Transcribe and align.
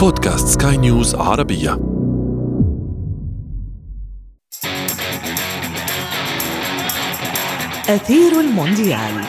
بودكاست 0.00 0.62
سكاي 0.62 0.76
نيوز 0.76 1.14
عربية. 1.14 1.72
أثير 7.88 8.40
المونديال. 8.40 9.24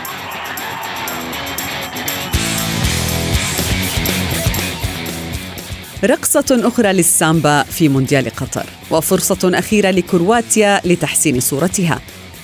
رقصة 6.03 6.45
أخرى 6.51 6.93
للسامبا 6.93 7.63
في 7.63 7.89
مونديال 7.89 8.29
قطر 8.29 8.65
وفرصة 8.91 9.59
أخيرة 9.59 9.91
لكرواتيا 9.91 10.81
لتحسين 10.85 11.39
صورتها. 11.39 11.99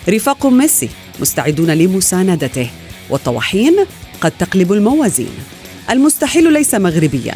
رفاق 0.10 0.46
ميسي 0.46 0.90
مستعدون 1.20 1.72
لمساندته 1.72 2.70
والطواحين 3.10 3.86
قد 4.22 4.32
تقلب 4.40 4.74
الموازين. 4.74 5.32
المستحيل 5.90 6.54
ليس 6.54 6.76
مغربيا. 6.76 7.36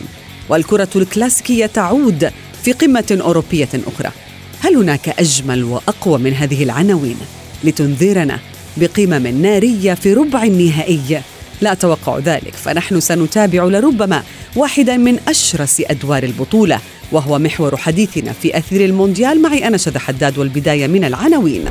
والكرة 0.51 0.89
الكلاسيكية 0.95 1.65
تعود 1.65 2.31
في 2.63 2.71
قمة 2.71 3.17
أوروبية 3.21 3.69
أخرى. 3.73 4.11
هل 4.59 4.75
هناك 4.75 5.09
أجمل 5.19 5.63
وأقوى 5.63 6.19
من 6.19 6.33
هذه 6.33 6.63
العناوين؟ 6.63 7.17
لتنذرنا 7.63 8.39
بقمم 8.77 9.27
نارية 9.27 9.93
في 9.93 10.13
ربع 10.13 10.43
النهائي. 10.43 11.21
لا 11.61 11.71
أتوقع 11.71 12.17
ذلك 12.17 12.53
فنحن 12.53 12.99
سنتابع 12.99 13.63
لربما 13.63 14.23
واحدا 14.55 14.97
من 14.97 15.19
أشرس 15.27 15.81
أدوار 15.85 16.23
البطولة 16.23 16.79
وهو 17.11 17.39
محور 17.39 17.77
حديثنا 17.77 18.31
في 18.31 18.57
أثير 18.57 18.85
المونديال. 18.85 19.41
معي 19.41 19.67
أنا 19.67 19.77
شذى 19.77 19.99
حداد 19.99 20.37
والبداية 20.37 20.87
من 20.87 21.03
العناوين. 21.03 21.65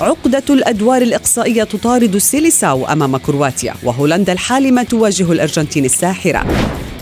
عقدة 0.00 0.42
الأدوار 0.50 1.02
الإقصائية 1.02 1.64
تطارد 1.64 2.14
السيليساو 2.14 2.86
أمام 2.86 3.16
كرواتيا 3.16 3.74
وهولندا 3.82 4.32
الحالمة 4.32 4.82
تواجه 4.82 5.32
الأرجنتين 5.32 5.84
الساحرة. 5.84 6.46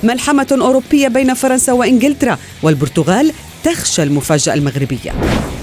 ملحمة 0.02 0.59
أوروبية 0.60 1.09
بين 1.09 1.34
فرنسا 1.34 1.72
وإنجلترا 1.72 2.38
والبرتغال 2.62 3.32
تخشى 3.64 4.02
المفاجأة 4.02 4.54
المغربية. 4.54 5.12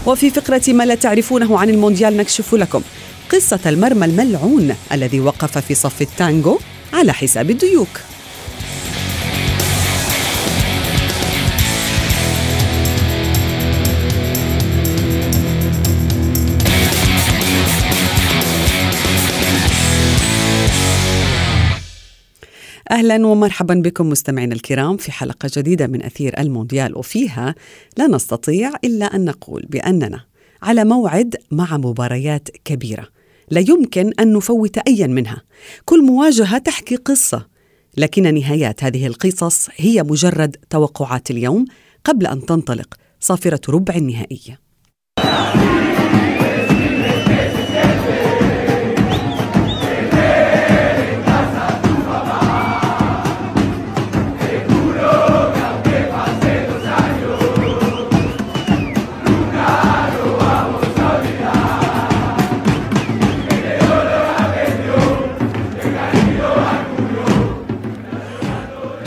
وفي 0.05 0.29
فقرة 0.29 0.61
ما 0.67 0.83
لا 0.83 0.95
تعرفونه 0.95 1.59
عن 1.59 1.69
المونديال 1.69 2.17
نكشف 2.17 2.55
لكم 2.55 2.81
قصة 3.29 3.59
المرمى 3.65 4.05
الملعون 4.05 4.75
الذي 4.91 5.19
وقف 5.19 5.57
في 5.57 5.75
صف 5.75 6.01
التانجو 6.01 6.59
على 6.93 7.13
حساب 7.13 7.49
الديوك. 7.49 7.99
أهلا 22.91 23.27
ومرحبا 23.27 23.73
بكم 23.73 24.09
مستمعينا 24.09 24.55
الكرام 24.55 24.97
في 24.97 25.11
حلقة 25.11 25.49
جديدة 25.57 25.87
من 25.87 26.03
أثير 26.03 26.39
المونديال 26.39 26.97
وفيها 26.97 27.55
لا 27.97 28.07
نستطيع 28.07 28.71
إلا 28.83 29.05
أن 29.05 29.25
نقول 29.25 29.65
بأننا 29.69 30.25
على 30.61 30.85
موعد 30.85 31.35
مع 31.51 31.77
مباريات 31.77 32.49
كبيرة 32.65 33.07
لا 33.51 33.59
يمكن 33.59 34.11
أن 34.19 34.33
نفوت 34.33 34.77
ايا 34.77 35.07
منها. 35.07 35.41
كل 35.85 36.03
مواجهة 36.03 36.57
تحكي 36.57 36.95
قصة 36.95 37.47
لكن 37.97 38.33
نهايات 38.33 38.83
هذه 38.83 39.07
القصص 39.07 39.69
هي 39.75 40.03
مجرد 40.03 40.55
توقعات 40.69 41.31
اليوم 41.31 41.65
قبل 42.03 42.27
أن 42.27 42.45
تنطلق 42.45 42.93
صافرة 43.19 43.61
ربع 43.69 43.95
النهائية. 43.95 44.59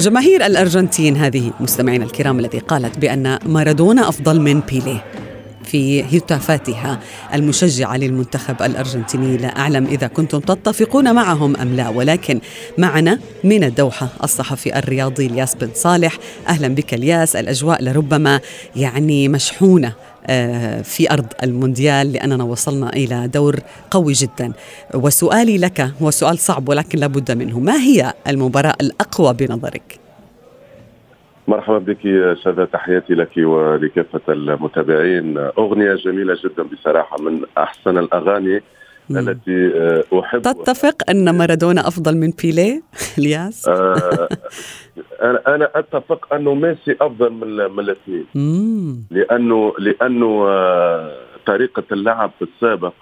جماهير 0.00 0.47
الأرجنتين 0.47 1.16
هذه 1.16 1.53
مستمعينا 1.61 2.05
الكرام 2.05 2.38
الذي 2.38 2.59
قالت 2.59 2.99
بأن 2.99 3.38
مارادونا 3.47 4.09
أفضل 4.09 4.41
من 4.41 4.61
بيليه 4.61 5.05
في 5.65 6.03
هتافاتها 6.03 7.00
المشجعة 7.34 7.97
للمنتخب 7.97 8.62
الأرجنتيني. 8.62 9.37
لا 9.37 9.59
أعلم 9.59 9.87
إذا 9.87 10.06
كنتم 10.06 10.39
تتفقون 10.39 11.15
معهم 11.15 11.56
أم 11.56 11.77
لا 11.77 11.89
ولكن 11.89 12.41
معنا 12.78 13.19
من 13.44 13.65
الدوحة 13.65 14.09
الصحفي 14.25 14.78
الرياضي 14.78 15.27
الياس 15.27 15.55
بن 15.55 15.69
صالح. 15.75 16.19
أهلا 16.49 16.69
بك 16.69 16.94
الياس 16.94 17.37
الأجواء 17.37 17.84
لربما 17.84 18.41
يعني 18.77 19.28
مشحونة 19.28 19.93
في 20.83 21.07
أرض 21.11 21.27
المونديال 21.43 22.13
لأننا 22.13 22.45
وصلنا 22.45 22.91
إلى 22.91 23.29
دور 23.29 23.57
قوي 23.91 24.13
جدا. 24.13 24.53
وسؤالي 24.95 25.59
لك 25.59 25.81
هو 26.03 26.11
سؤال 26.11 26.39
صعب 26.39 26.69
ولكن 26.69 26.99
لابد 26.99 27.33
منه. 27.33 27.61
ما 27.61 27.77
هي 27.77 28.13
المباراة 28.29 28.75
الأقوى 28.81 29.35
بنظرك؟ 29.35 29.99
مرحبا 31.49 31.79
بك 31.79 32.03
شذا 32.45 32.65
تحياتي 32.65 33.15
لك 33.15 33.37
ولكافة 33.37 34.21
المتابعين. 34.33 35.39
أغنية 35.39 35.95
جميلة 35.95 36.37
جدا 36.45 36.63
بصراحة 36.63 37.17
من 37.21 37.41
أحسن 37.59 37.99
الأغاني. 37.99 38.61
التي 39.19 39.72
آه، 39.76 40.21
أحب. 40.21 40.43
تتفق 40.43 41.10
أن 41.10 41.38
مارادونا 41.38 41.81
أفضل 41.81 42.16
من 42.16 42.31
بيليه؟ 42.43 42.82
الياس؟ 43.19 43.69
آه، 43.69 44.28
أنا 45.22 45.43
أنا 45.54 45.71
أتفق 45.75 46.34
أنه 46.34 46.54
ميسي 46.54 46.97
أفضل 47.00 47.32
من 47.32 47.56
من 47.56 47.78
الاثنين 47.78 48.26
لأنه 49.10 49.72
لأنه 49.78 50.44
آه، 50.48 51.12
طريقة 51.47 51.84
اللعب 51.93 52.31
في 52.38 52.44
السابق 52.44 52.93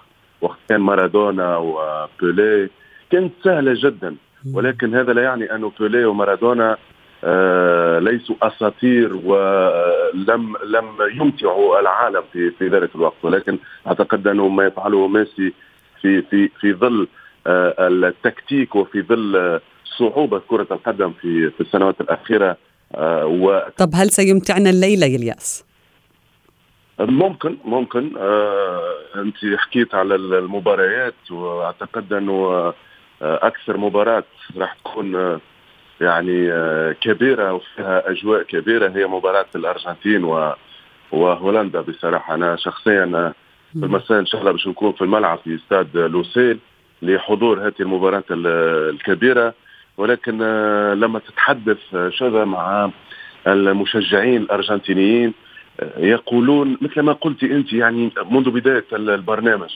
وقت 0.41 0.57
كان 0.69 0.81
مارادونا 0.81 1.57
وبيليه 1.57 2.69
كانت 3.11 3.33
سهلة 3.43 3.73
جدا. 3.77 4.15
ولكن 4.53 4.95
هذا 4.95 5.13
لا 5.13 5.21
يعني 5.23 5.55
أنه 5.55 5.71
بيليه 5.79 6.05
ومارادونا 6.05 6.77
آه 7.23 7.99
ليسوا 7.99 8.35
أساطير 8.41 9.15
ولم 9.15 10.55
لم 10.65 10.85
يمتعوا 11.21 11.79
العالم 11.79 12.23
في 12.33 12.51
في 12.51 12.67
ذلك 12.67 12.95
الوقت. 12.95 13.15
ولكن 13.23 13.57
أعتقد 13.87 14.27
أنه 14.27 14.47
ما 14.47 14.65
يفعله 14.65 15.07
ميسي 15.07 15.53
في 16.01 16.21
في 16.21 16.49
في 16.59 16.73
ظل 16.73 17.07
آه 17.47 17.87
التكتيك 17.87 18.75
وفي 18.75 19.01
ظل 19.01 19.59
صعوبة 19.99 20.39
كرة 20.47 20.67
القدم 20.71 21.13
في 21.21 21.49
في 21.49 21.61
السنوات 21.61 22.01
الأخيرة 22.01 22.57
آه 22.95 23.25
و 23.25 23.61
طب 23.77 23.89
هل 23.93 24.09
سيمتعنا 24.09 24.69
الليلة 24.69 25.05
يا 25.07 25.15
الياس؟ 25.15 25.65
ممكن 26.99 27.57
ممكن 27.65 28.17
آه 28.17 28.93
أنت 29.15 29.35
حكيت 29.57 29.95
على 29.95 30.15
المباريات 30.15 31.31
وأعتقد 31.31 32.13
أنه 32.13 32.33
آه 32.33 32.73
أكثر 33.21 33.77
مباراة 33.77 34.23
راح 34.57 34.73
تكون 34.73 35.39
يعني 36.01 36.51
كبيرة 36.93 37.53
وفيها 37.53 38.11
أجواء 38.11 38.43
كبيرة 38.43 38.89
هي 38.89 39.07
مباراة 39.07 39.45
الأرجنتين 39.55 40.23
و 40.23 40.53
وهولندا 41.11 41.81
بصراحة 41.81 42.35
أنا 42.35 42.55
شخصيا 42.55 43.33
المساء 43.75 44.19
إن 44.19 44.25
شاء 44.25 44.41
الله 44.41 44.51
باش 44.51 44.67
نكون 44.67 44.91
في 44.91 45.01
الملعب 45.01 45.39
في 45.43 45.55
استاد 45.55 45.97
لوسيل 45.97 46.59
لحضور 47.01 47.67
هذه 47.67 47.73
المباراة 47.79 48.23
الكبيرة. 48.31 49.53
ولكن 49.97 50.39
آه 50.41 50.93
لما 50.93 51.19
تتحدث 51.19 51.77
شذا 52.09 52.45
مع 52.45 52.89
المشجعين 53.47 54.41
الأرجنتينيين 54.41 55.33
آه 55.79 55.99
يقولون 55.99 56.77
مثل 56.81 57.01
ما 57.01 57.13
قلت 57.13 57.43
أنت 57.43 57.73
يعني 57.73 58.11
منذ 58.31 58.49
بداية 58.49 58.85
البرنامج 58.93 59.69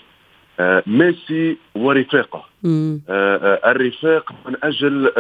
آه 0.60 0.84
ميسي 0.88 1.58
ورفاقه 1.75 2.46
الرفاق 3.66 4.31
من 4.46 4.56
أجل 4.64 5.12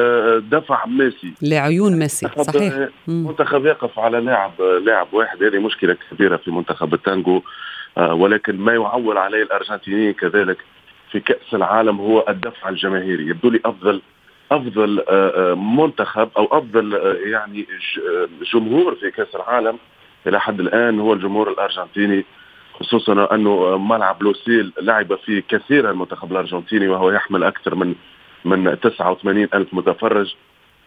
دفع 0.51 0.85
ميسي. 0.85 1.33
لعيون 1.41 1.99
ميسي 1.99 2.27
صحيح. 2.27 2.89
منتخب 3.07 3.65
يقف 3.65 3.99
على 3.99 4.19
لاعب 4.19 4.51
لاعب 4.85 5.07
واحد 5.13 5.43
هذه 5.43 5.59
مشكلة 5.59 5.97
كبيرة 6.11 6.37
في 6.37 6.51
منتخب 6.51 6.93
التانجو 6.93 7.41
ولكن 7.97 8.57
ما 8.57 8.73
يعول 8.73 9.17
عليه 9.17 9.43
الارجنتينيين 9.43 10.13
كذلك 10.13 10.57
في 11.11 11.19
كأس 11.19 11.53
العالم 11.53 11.97
هو 11.99 12.25
الدفع 12.29 12.69
الجماهيري. 12.69 13.27
يبدو 13.27 13.49
لي 13.49 13.59
أفضل 13.65 14.01
أفضل 14.51 15.03
منتخب 15.57 16.29
أو 16.37 16.45
أفضل 16.57 16.93
يعني 17.25 17.67
جمهور 18.53 18.95
في 18.95 19.11
كأس 19.11 19.35
العالم 19.35 19.77
إلى 20.27 20.39
حد 20.39 20.59
الآن 20.59 20.99
هو 20.99 21.13
الجمهور 21.13 21.51
الأرجنتيني 21.51 22.25
خصوصا 22.73 23.35
أنه 23.35 23.77
ملعب 23.77 24.23
لوسيل 24.23 24.73
لعب 24.81 25.15
فيه 25.15 25.43
كثيرا 25.49 25.91
المنتخب 25.91 26.31
الأرجنتيني 26.31 26.87
وهو 26.87 27.11
يحمل 27.11 27.43
أكثر 27.43 27.75
من 27.75 27.95
من 28.45 28.79
89 28.79 29.47
ألف 29.53 29.73
متفرج 29.73 30.35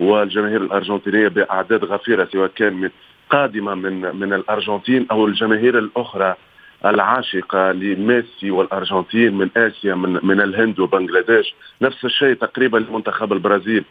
والجماهير 0.00 0.62
الأرجنتينية 0.62 1.28
بأعداد 1.28 1.84
غفيرة 1.84 2.28
سواء 2.32 2.50
كان 2.56 2.90
قادمة 3.30 3.74
من 3.74 4.16
من 4.16 4.32
الأرجنتين 4.32 5.06
أو 5.10 5.26
الجماهير 5.26 5.78
الأخرى 5.78 6.34
العاشقة 6.84 7.72
لميسي 7.72 8.50
والأرجنتين 8.50 9.34
من 9.34 9.48
آسيا 9.56 9.94
من 9.94 10.18
من 10.22 10.40
الهند 10.40 10.80
وبنغلاديش. 10.80 11.54
نفس 11.82 12.04
الشيء 12.04 12.34
تقريبا 12.34 12.78
لمنتخب 12.78 13.32
البرازيل. 13.32 13.84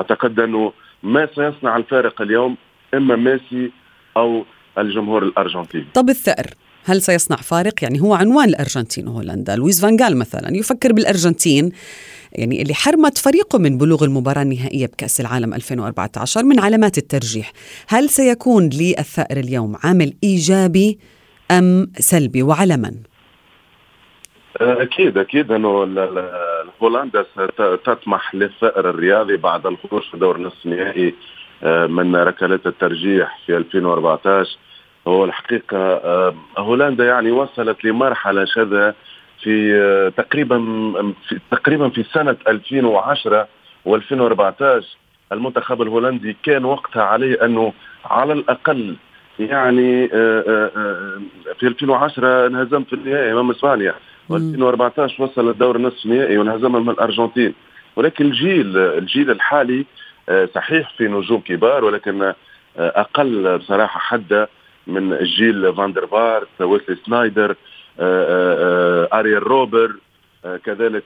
أعتقد 0.00 0.40
أنه 0.40 0.72
ما 1.02 1.28
سيصنع 1.34 1.76
الفارق 1.76 2.22
اليوم 2.22 2.56
إما 2.94 3.16
ميسي 3.16 3.70
أو 4.16 4.44
الجمهور 4.78 5.22
الأرجنتيني. 5.22 5.86
طب 5.94 6.08
الثأر 6.08 6.46
هل 6.84 7.02
سيصنع 7.02 7.36
فارق؟ 7.36 7.74
يعني 7.82 8.00
هو 8.00 8.14
عنوان 8.14 8.48
الأرجنتين 8.48 9.08
وهولندا 9.08 9.56
لويس 9.56 9.80
فانجال 9.80 10.16
مثلا 10.16 10.56
يفكر 10.56 10.92
بالأرجنتين 10.92 11.72
يعني 12.32 12.62
اللي 12.62 12.74
حرمت 12.74 13.18
فريقه 13.18 13.58
من 13.58 13.78
بلوغ 13.78 14.04
المباراة 14.04 14.42
النهائية 14.42 14.86
بكأس 14.86 15.20
العالم 15.20 15.54
2014 15.54 16.44
من 16.44 16.60
علامات 16.60 16.98
الترجيح. 16.98 17.52
هل 17.88 18.08
سيكون 18.08 18.68
للثأر 18.68 19.36
اليوم 19.36 19.76
عامل 19.84 20.14
إيجابي؟ 20.24 20.98
أم 21.58 21.92
سلبي 21.98 22.42
وعلى 22.42 22.76
من؟ 22.76 22.92
أكيد 24.60 25.18
أكيد 25.18 25.52
إنه 25.52 25.68
هولندا 26.82 27.24
ستطمح 27.54 28.34
للثأر 28.34 28.90
الرياضي 28.90 29.36
بعد 29.36 29.66
الخروج 29.66 30.02
في 30.10 30.16
دور 30.16 30.40
نصف 30.40 30.66
نهائي 30.66 31.14
آه، 31.62 31.86
من 31.86 32.16
ركلات 32.16 32.66
الترجيح 32.66 33.38
في 33.46 33.56
2014 33.56 34.58
هو 35.08 35.24
الحقيقة 35.24 35.76
آه، 35.78 36.34
هولندا 36.58 37.06
يعني 37.06 37.30
وصلت 37.30 37.84
لمرحلة 37.84 38.44
شذا 38.44 38.94
في 39.42 40.12
تقريبا 40.16 40.58
في 41.28 41.40
تقريبا 41.50 41.88
في 41.88 42.02
سنة 42.02 42.36
2010 42.48 43.48
و2014 43.88 44.84
المنتخب 45.32 45.82
الهولندي 45.82 46.36
كان 46.42 46.64
وقتها 46.64 47.02
عليه 47.02 47.44
أنه 47.44 47.72
على 48.04 48.32
الأقل 48.32 48.96
يعني 49.50 50.08
في 51.58 51.62
2010 51.62 52.46
انهزم 52.46 52.84
في 52.84 52.92
النهائي 52.92 53.32
أمام 53.32 53.50
إسبانيا. 53.50 53.94
و2014 54.30 55.20
وصل 55.20 55.50
الدور 55.50 55.76
النصف 55.76 56.04
النهائي 56.04 56.38
وانهزم 56.38 56.72
من 56.72 56.90
الأرجنتين. 56.90 57.54
ولكن 57.96 58.24
الجيل 58.24 58.76
الجيل 58.76 59.30
الحالي 59.30 59.84
صحيح 60.54 60.94
في 60.96 61.08
نجوم 61.08 61.40
كبار 61.40 61.84
ولكن 61.84 62.32
أقل 62.76 63.58
بصراحة 63.58 64.00
حده 64.00 64.48
من 64.86 65.16
جيل 65.22 65.74
فاندر 65.74 66.06
فارت 66.06 66.60
ويسلي 66.60 66.96
سنايدر 67.06 67.56
آريين 68.00 69.46
روبن 69.46 69.92
كذلك 70.64 71.04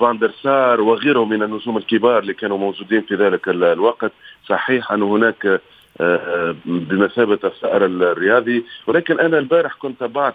فاندر 0.00 0.30
سار 0.42 0.80
وغيرهم 0.80 1.28
من 1.28 1.42
النجوم 1.42 1.76
الكبار 1.76 2.18
اللي 2.18 2.34
كانوا 2.34 2.58
موجودين 2.58 3.02
في 3.02 3.14
ذلك 3.14 3.48
الوقت. 3.48 4.12
صحيح 4.46 4.92
أن 4.92 5.02
هناك 5.02 5.60
بمثابة 6.64 7.38
الثأر 7.44 7.84
الرياضي. 7.86 8.64
ولكن 8.86 9.20
أنا 9.20 9.38
البارح 9.38 9.74
كنت 9.74 10.00
تابعت 10.00 10.34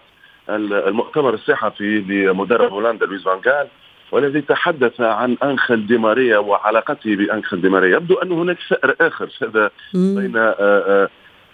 المؤتمر 0.50 1.34
الصحفي 1.34 2.00
لمدرب 2.00 2.72
هولندا 2.72 3.06
لويس 3.06 3.24
فان 3.24 3.68
والذي 4.12 4.42
تحدث 4.42 5.02
عن 5.02 5.38
انخل 5.44 5.88
ديماريا 5.88 6.38
وعلاقته 6.38 7.16
بانخل 7.16 7.62
ديماريا 7.62 7.96
يبدو 7.96 8.16
أن 8.16 8.32
هناك 8.32 8.58
ثأر 8.70 8.96
آخر 9.02 9.30
هذا 9.42 9.70
بين 9.94 10.54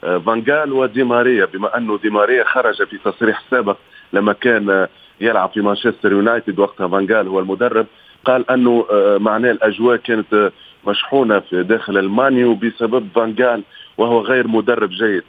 فانجال 0.02 0.74
ودي 0.74 1.04
ماريا. 1.04 1.46
بما 1.46 1.78
انه 1.78 1.98
دي 1.98 2.10
ماريا 2.10 2.44
خرج 2.44 2.84
في 2.84 2.98
تصريح 2.98 3.44
سابق 3.52 3.78
لما 4.14 4.34
كان 4.34 4.88
يلعب 5.22 5.50
في 5.50 5.62
مانشستر 5.62 6.12
يونايتد 6.12 6.60
وقتها 6.60 6.88
فانجال 6.88 7.28
هو 7.28 7.40
المدرب 7.40 7.86
قال 8.26 8.52
أنه 8.52 8.86
معناه 9.20 9.52
الأجواء 9.52 9.96
كانت 9.96 10.52
مشحونة 10.88 11.40
في 11.40 11.64
داخل 11.64 11.98
المان 11.98 12.32
يو 12.32 12.56
بسبب 12.56 13.08
فانجال 13.16 13.64
وهو 13.98 14.22
غير 14.22 14.48
مدرب 14.48 14.90
جيد. 14.90 15.24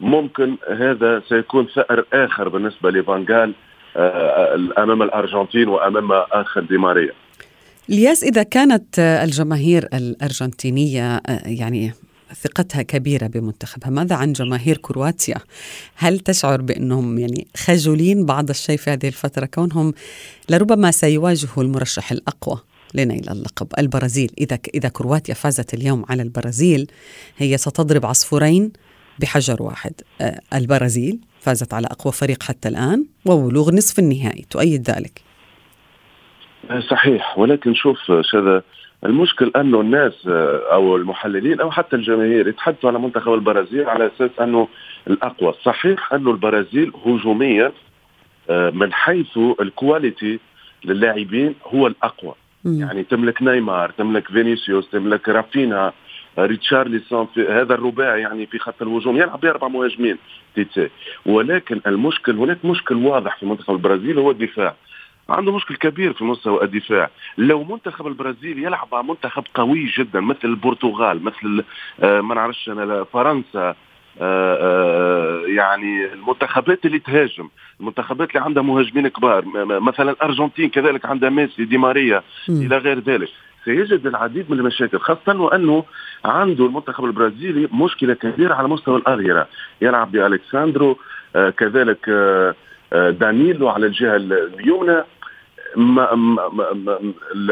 ممكن 0.00 0.56
هذا 0.78 1.22
سيكون 1.28 1.66
ثأر 1.74 2.04
آخر 2.12 2.48
بالنسبة 2.48 2.90
لفانجال 2.90 3.54
أمام 4.78 5.02
الأرجنتين 5.02 5.68
وأمام 5.68 6.12
آخر 6.12 6.60
دي 6.60 6.78
ماريا. 6.78 7.12
إلياس 7.90 8.24
إذا 8.24 8.42
كانت 8.42 8.98
الجماهير 8.98 9.88
الأرجنتينية 9.94 11.20
يعني 11.44 11.92
ثقتها 12.34 12.82
كبيرة 12.82 13.26
بمنتخبها 13.26 13.90
ماذا 13.90 14.16
عن 14.16 14.32
جماهير 14.32 14.76
كرواتيا؟ 14.76 15.36
هل 15.96 16.18
تشعر 16.18 16.60
بأنهم 16.60 17.18
يعني 17.18 17.46
خجولين 17.56 18.26
بعض 18.26 18.48
الشيء 18.50 18.76
في 18.76 18.90
هذه 18.90 19.08
الفترة؟ 19.08 19.46
كونهم 19.46 19.92
لربما 20.50 20.90
سيواجهوا 20.90 21.64
المرشح 21.64 22.12
الأقوى. 22.12 22.60
لنيل 22.96 23.28
اللقب. 23.30 23.66
البرازيل 23.78 24.30
إذا 24.38 24.58
إذا 24.74 24.88
كرواتيا 24.88 25.34
فازت 25.34 25.74
اليوم 25.74 26.04
على 26.08 26.22
البرازيل 26.22 26.86
هي 27.38 27.56
ستضرب 27.56 28.06
عصفورين 28.06 28.72
بحجر 29.18 29.62
واحد. 29.62 29.92
آه، 30.20 30.40
البرازيل 30.54 31.18
فازت 31.40 31.74
على 31.74 31.86
أقوى 31.86 32.12
فريق 32.12 32.42
حتى 32.42 32.68
الآن 32.68 33.06
وبلوغ 33.24 33.74
نصف 33.74 33.98
النهائي. 33.98 34.44
تؤيد 34.50 34.90
ذلك. 34.90 35.22
صحيح. 36.90 37.38
ولكن 37.38 37.74
شوف 37.74 37.98
شذا 38.20 38.62
المشكل 39.04 39.52
انه 39.56 39.80
الناس 39.80 40.12
آه، 40.28 40.62
أو 40.72 40.96
المحللين 40.96 41.60
أو 41.60 41.70
حتى 41.70 41.96
الجماهير 41.96 42.48
يتحدثوا 42.48 42.90
على 42.90 42.98
منتخب 42.98 43.34
البرازيل 43.34 43.88
على 43.88 44.10
أساس 44.16 44.30
أنه 44.40 44.68
الأقوى، 45.06 45.54
صحيح 45.64 46.12
انه 46.12 46.30
البرازيل 46.30 46.92
هجوميا 47.06 47.72
آه، 48.50 48.70
من 48.70 48.92
حيث 48.92 49.38
ال 49.60 49.70
quality 49.70 50.38
للاعبين 50.84 51.54
هو 51.66 51.86
الأقوى. 51.86 52.34
مم. 52.66 52.80
يعني 52.80 53.02
تملك 53.04 53.42
نيمار 53.42 53.90
تملك 53.90 54.28
فينيسيوس 54.28 54.90
تملك 54.90 55.28
رافينا 55.28 55.92
ريتشارلسون 56.38 57.28
هذا 57.36 57.74
الرباعي 57.74 58.20
يعني 58.20 58.46
في 58.46 58.58
خط 58.58 58.82
الهجوم 58.82 59.16
يلعب 59.16 59.40
بأربع 59.40 59.68
مهاجمين 59.68 60.16
تيتي 60.54 60.88
ولكن 61.26 61.80
المشكل 61.86 62.36
هناك 62.36 62.64
مشكل 62.64 62.94
واضح 62.94 63.36
في 63.36 63.46
منتخب 63.46 63.74
البرازيل 63.74 64.18
هو 64.18 64.30
الدفاع. 64.30 64.74
عنده 65.28 65.52
مشكل 65.52 65.76
كبير 65.76 66.12
في 66.12 66.24
مستوى 66.24 66.64
الدفاع. 66.64 67.10
لو 67.38 67.64
منتخب 67.64 68.06
البرازيل 68.06 68.64
يلعب 68.64 68.88
مع 68.92 69.02
منتخب 69.02 69.44
قوي 69.54 69.92
جدا 69.98 70.20
مثل 70.20 70.38
البرتغال 70.44 71.24
مثل 71.24 71.64
آه 72.00 72.20
ما 72.20 72.34
نعرفش 72.34 72.68
أنا 72.68 73.04
فرنسا 73.04 73.74
يعني 75.56 76.12
المنتخبات 76.12 76.86
اللي 76.86 76.98
تهاجم 76.98 77.48
المنتخبات 77.80 78.28
اللي 78.30 78.40
عندها 78.44 78.62
مهاجمين 78.62 79.08
كبار 79.08 79.44
مثلا 79.80 80.10
الارجنتين 80.10 80.68
كذلك 80.70 81.06
عندها 81.06 81.30
ميسي 81.30 81.64
دي 81.64 81.78
ماريا 81.78 82.22
إلى 82.48 82.76
غير 82.78 82.98
ذلك. 82.98 83.28
سيجد 83.64 84.06
العديد 84.06 84.50
من 84.50 84.58
المشاكل 84.58 84.98
خاصة 84.98 85.40
وأنه 85.40 85.84
عنده 86.24 86.66
المنتخب 86.66 87.04
البرازيلي 87.04 87.68
مشكلة 87.72 88.14
كبيرة 88.14 88.54
على 88.54 88.68
مستوى 88.68 88.96
الأظهرة 88.96 89.48
يلعب 89.82 90.12
بألكساندرو 90.12 90.98
آه 91.36 91.50
كذلك 91.50 92.08
آه, 92.08 92.54
آه، 92.92 93.10
دانيلو 93.10 93.68
على 93.68 93.86
الجهة 93.86 94.16
اليمنى. 94.16 95.02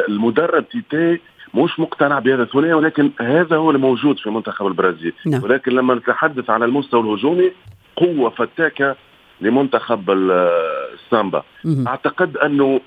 المدرب 0.08 0.68
تيتي 0.68 1.20
مش 1.54 1.80
مقتنع 1.80 2.18
بهذا 2.18 2.42
الثنائي 2.42 2.72
ولكن 2.72 3.10
هذا 3.20 3.56
هو 3.56 3.70
الموجود 3.70 4.18
في 4.18 4.30
منتخب 4.30 4.66
البرازيل. 4.66 5.12
نعم. 5.26 5.42
ولكن 5.42 5.72
لما 5.72 5.94
نتحدث 5.94 6.50
عن 6.50 6.62
المستوى 6.62 7.00
الهجومي 7.00 7.52
قوة 7.96 8.30
فتاكة 8.30 8.96
لمنتخب 9.40 10.10
السامبا. 10.10 11.42
مم. 11.64 11.88
أعتقد 11.88 12.36
أنه 12.36 12.80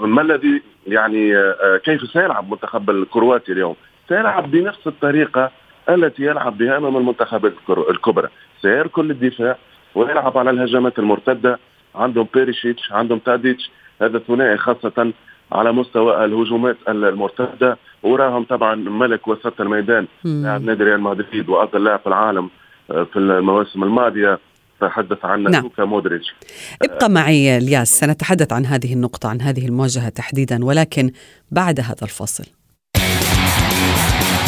ما 0.00 0.22
الذي 0.22 0.62
يعني 0.86 1.36
آه، 1.36 1.80
كيف 1.84 2.10
سيلعب 2.10 2.50
منتخب 2.50 2.90
الكرواتي 2.90 3.52
اليوم؟ 3.52 3.76
سيلعب 4.08 4.50
بنفس 4.50 4.86
الطريقة 4.86 5.50
التي 5.88 6.22
يلعب 6.22 6.58
بها 6.58 6.76
أمام 6.76 6.96
المنتخبات 6.96 7.52
الكبرى. 7.90 8.28
سيركن 8.62 9.04
للدفاع 9.04 9.56
ويلعب 9.94 10.38
على 10.38 10.50
الهجمات 10.50 10.98
المرتدة. 10.98 11.58
عندهم 11.94 12.26
بيريشيتش 12.34 12.92
عندهم 12.92 13.18
تاديتش 13.18 13.70
هذا 14.02 14.16
الثنائي 14.16 14.56
خاصة 14.56 15.12
على 15.52 15.72
مستوى 15.72 16.24
الهجومات 16.24 16.76
المرتدة 16.88 17.78
وراهم 18.02 18.44
طبعا 18.44 18.74
ملك 18.74 19.28
وسط 19.28 19.60
الميدان 19.60 20.06
لاعب 20.24 20.62
نادي 20.62 20.84
ريال 20.84 21.00
مدريد 21.00 21.48
وأفضل 21.48 21.84
لاعب 21.84 22.00
في 22.00 22.06
العالم 22.06 22.50
آه، 22.90 23.06
في 23.12 23.18
المواسم 23.18 23.82
الماضية. 23.82 24.38
تحدث 24.80 25.24
عنه 25.24 25.50
نعم. 25.50 25.62
لوكا 25.62 25.84
مودريتش. 25.84 26.34
ابقى 26.82 27.10
معي 27.10 27.56
الياس. 27.56 27.98
سنتحدث 27.98 28.52
عن 28.52 28.66
هذه 28.66 28.92
النقطة 28.94 29.28
عن 29.28 29.40
هذه 29.40 29.66
المواجهة 29.66 30.08
تحديدا 30.08 30.64
ولكن 30.64 31.12
بعد 31.50 31.80
هذا 31.80 32.02
الفصل 32.02 32.44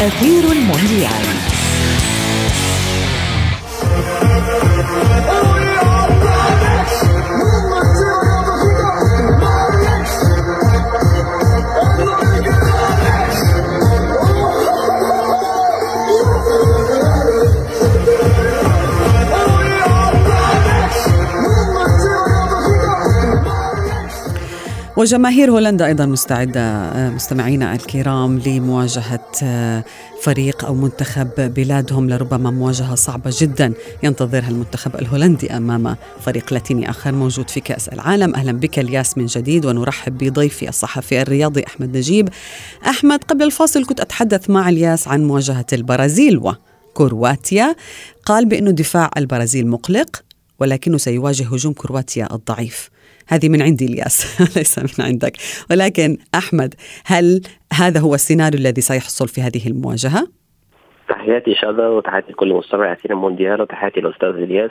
أثير 0.00 0.52
المونديال. 0.52 1.52
وجماهير 25.02 25.50
هولندا 25.50 25.86
أيضا 25.86 26.06
مستعدة 26.06 26.60
آه، 26.60 27.10
مستمعينا 27.10 27.74
الكرام 27.74 28.38
لمواجهة 28.38 29.32
آه، 29.42 29.84
فريق 30.22 30.64
أو 30.64 30.74
منتخب 30.74 31.54
بلادهم 31.54 32.10
لربما 32.10 32.50
مواجهة 32.50 32.94
صعبة 32.94 33.34
جدا 33.38 33.72
ينتظرها 34.02 34.48
المنتخب 34.48 34.96
الهولندي 34.96 35.56
أمام 35.56 35.96
فريق 36.20 36.52
لاتيني 36.52 36.90
آخر 36.90 37.12
موجود 37.12 37.50
في 37.50 37.60
كأس 37.60 37.88
العالم. 37.88 38.34
أهلا 38.34 38.52
بك 38.52 38.78
الياس 38.78 39.18
من 39.18 39.26
جديد 39.26 39.66
ونرحب 39.66 40.18
بضيفي 40.18 40.68
الصحفي 40.68 41.22
الرياضي 41.22 41.64
أحمد 41.66 41.96
نجيب. 41.96 42.28
أحمد 42.86 43.24
قبل 43.24 43.42
الفاصل 43.42 43.86
كنت 43.86 44.00
أتحدث 44.00 44.50
مع 44.50 44.68
الياس 44.68 45.08
عن 45.08 45.24
مواجهة 45.24 45.66
البرازيل 45.72 46.38
و 46.38 46.52
كرواتيا 46.94 47.74
قال 48.26 48.46
بأن 48.46 48.74
دفاع 48.74 49.10
البرازيل 49.16 49.66
مقلق 49.66 50.22
ولكنه 50.60 50.98
سيواجه 50.98 51.44
هجوم 51.44 51.72
كرواتيا 51.72 52.34
الضعيف. 52.34 52.90
هذه 53.28 53.48
من 53.48 53.62
عندي 53.62 53.86
الياس 53.86 54.40
ليس 54.56 54.78
من 54.78 55.06
عندك. 55.06 55.32
ولكن 55.70 56.16
أحمد 56.34 56.74
هل 57.06 57.40
هذا 57.72 58.00
هو 58.00 58.14
السيناريو 58.14 58.60
الذي 58.60 58.80
سيحصل 58.80 59.28
في 59.28 59.40
هذه 59.40 59.66
المواجهة؟ 59.66 60.28
تحياتي 61.08 61.54
شذا 61.54 61.88
وتحياتي 61.88 62.32
لكل 62.32 62.52
مستمع 62.54 62.92
أثير 62.92 63.12
المونديال 63.12 63.60
وتحياتي 63.60 64.00
للأستاذ 64.00 64.28
إلياس. 64.28 64.70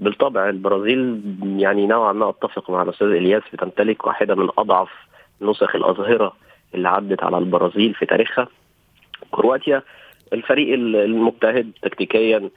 بالطبع 0.00 0.48
البرازيل 0.48 1.20
يعني 1.56 1.86
نوعا 1.86 2.12
ما 2.12 2.28
أتفق 2.28 2.70
مع 2.70 2.82
الأستاذ 2.82 3.06
إلياس 3.06 3.42
بتمتلك 3.52 4.06
واحدة 4.06 4.34
من 4.34 4.48
أضعف 4.58 4.88
نسخ 5.42 5.76
الأظهرة 5.76 6.32
اللي 6.74 6.88
عدت 6.88 7.22
على 7.22 7.38
البرازيل 7.38 7.94
في 7.94 8.06
تاريخها. 8.06 8.48
كرواتيا 9.30 9.82
الفريق 10.32 10.74
المجتهد 10.74 11.70
تكتيكيا 11.82 12.50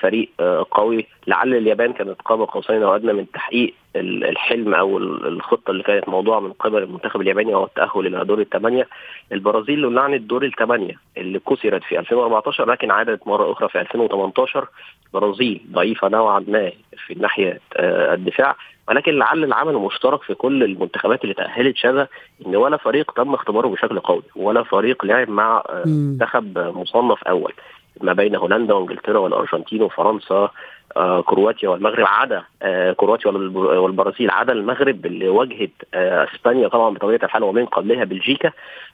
فريق 0.00 0.28
آه، 0.40 0.66
قوي. 0.70 1.06
لعل 1.26 1.54
اليابان 1.54 1.92
كانت 1.92 2.22
قاب 2.22 2.40
قوسين 2.40 2.82
أو 2.82 2.96
ادنى 2.96 3.12
من 3.12 3.30
تحقيق 3.32 3.74
الحلم 3.96 4.74
أو 4.74 4.98
الخطة 4.98 5.70
اللي 5.70 5.82
كانت 5.82 6.08
موضوعة 6.08 6.40
من 6.40 6.52
قبل 6.52 6.82
المنتخب 6.82 7.20
الياباني 7.20 7.54
وهو 7.54 7.64
التأهل 7.64 8.06
إلى 8.06 8.24
دور 8.24 8.40
الثمانيه 8.40 8.88
البرازيل 9.32 9.94
لعنت 9.94 10.22
دور 10.22 10.44
الثمانيه 10.44 10.94
اللي 11.16 11.38
كسرت 11.38 11.84
في 11.84 11.98
2014 11.98 12.70
لكن 12.70 12.90
عادت 12.90 13.26
مرة 13.26 13.52
أخرى 13.52 13.68
في 13.68 13.80
2018 13.80 14.68
برازيل 15.14 15.60
ضعيفة 15.72 16.08
نوعا 16.08 16.44
ما 16.48 16.72
في 17.06 17.14
ناحية 17.14 17.60
آه، 17.76 18.14
الدفاع. 18.14 18.56
ولكن 18.88 19.18
لعل 19.18 19.44
العمل 19.44 19.74
المشترك 19.74 20.22
في 20.22 20.34
كل 20.34 20.62
المنتخبات 20.62 21.22
اللي 21.22 21.34
تأهلت 21.34 21.76
شذا 21.76 22.08
إن 22.46 22.56
ولا 22.56 22.76
فريق 22.76 23.12
تم 23.12 23.34
اختباره 23.34 23.68
بشكل 23.68 24.00
قوي 24.00 24.22
ولا 24.36 24.62
فريق 24.62 25.04
لعب 25.04 25.28
مع 25.28 25.62
منتخب 25.86 26.58
مصنف 26.58 27.24
أول. 27.24 27.52
ما 28.00 28.12
بين 28.12 28.36
هولندا 28.36 28.74
وانجلترا 28.74 29.18
والأرجنتين 29.18 29.82
وفرنسا 29.82 30.50
آه 30.96 31.20
كرواتيا 31.22 31.68
والمغرب. 31.68 32.06
عدا 32.08 32.42
آه 32.62 32.92
كرواتيا 32.92 33.30
والبرازيل. 33.30 34.30
عدا 34.30 34.52
المغرب 34.52 35.06
اللي 35.06 35.28
واجهت 35.28 35.70
آه 35.94 36.28
إسبانيا 36.34 36.68
طبعا 36.68 36.94
بطبيعة 36.94 37.20
الحال 37.22 37.42
ومن 37.42 37.66
قبلها 37.66 38.04
بلجيكا. 38.04 38.50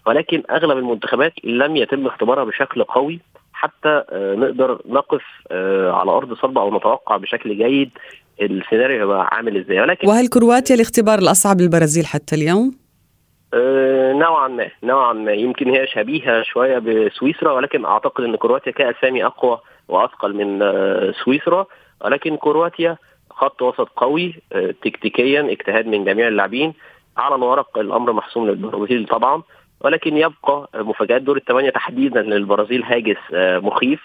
ولكن 0.07 0.43
أغلب 0.51 0.79
المنتخبات 0.79 1.33
لم 1.45 1.77
يتم 1.77 2.07
اختبارها 2.07 2.45
بشكل 2.45 2.85
قوي. 2.85 3.21
حتى 3.53 4.05
آه 4.11 4.35
نقدر 4.35 4.81
نقف 4.89 5.23
آه 5.51 5.93
على 5.93 6.11
أرض 6.11 6.35
صلبة 6.35 6.61
أو 6.61 6.77
نتوقع 6.77 7.17
بشكل 7.17 7.57
جيد 7.59 7.91
السيناريو 8.43 9.01
هيبقى 9.01 9.29
عامل 9.33 9.57
إزاي. 9.57 9.81
ولكن 9.81 10.09
وهل 10.09 10.29
كرواتيا 10.29 10.75
الاختبار 10.77 11.19
الأصعب 11.19 11.61
للبرازيل 11.61 12.07
حتى 12.07 12.35
اليوم؟ 12.37 12.84
آه، 13.55 14.13
نوعا 14.13 14.49
ما 14.49 14.71
نوعا 14.83 15.13
ما. 15.13 15.33
يمكن 15.33 15.69
هي 15.71 15.87
شبيهة 15.87 16.43
شوية 16.43 16.79
بسويسرا 16.79 17.53
ولكن 17.53 17.85
أعتقد 17.85 18.25
إن 18.25 18.37
كرواتيا 18.37 18.73
كأسامي 18.73 19.25
أقوى 19.25 19.61
وأثقل 19.89 20.35
من 20.35 20.63
آه، 20.63 21.13
سويسرا. 21.25 21.67
ولكن 22.05 22.37
كرواتيا 22.37 22.97
خط 23.31 23.63
وسط 23.63 23.89
قوي 23.97 24.35
آه، 24.53 24.75
تكتيكيا 24.83 25.41
اجتهاد 25.41 25.87
من 25.87 26.05
جميع 26.05 26.29
اللاعبين. 26.29 26.75
على 27.17 27.35
الورق 27.35 27.79
الأمر 27.79 28.13
محسوم 28.13 28.47
للبرازيل 28.47 29.07
طبعا. 29.07 29.43
ولكن 29.85 30.17
يبقى 30.17 30.69
مفاجآت 30.75 31.23
دور 31.23 31.37
الثمانيه 31.37 31.71
تحديدا 31.71 32.23
للبرازيل 32.23 32.85
هاجس 32.85 33.17
مخيف 33.65 34.01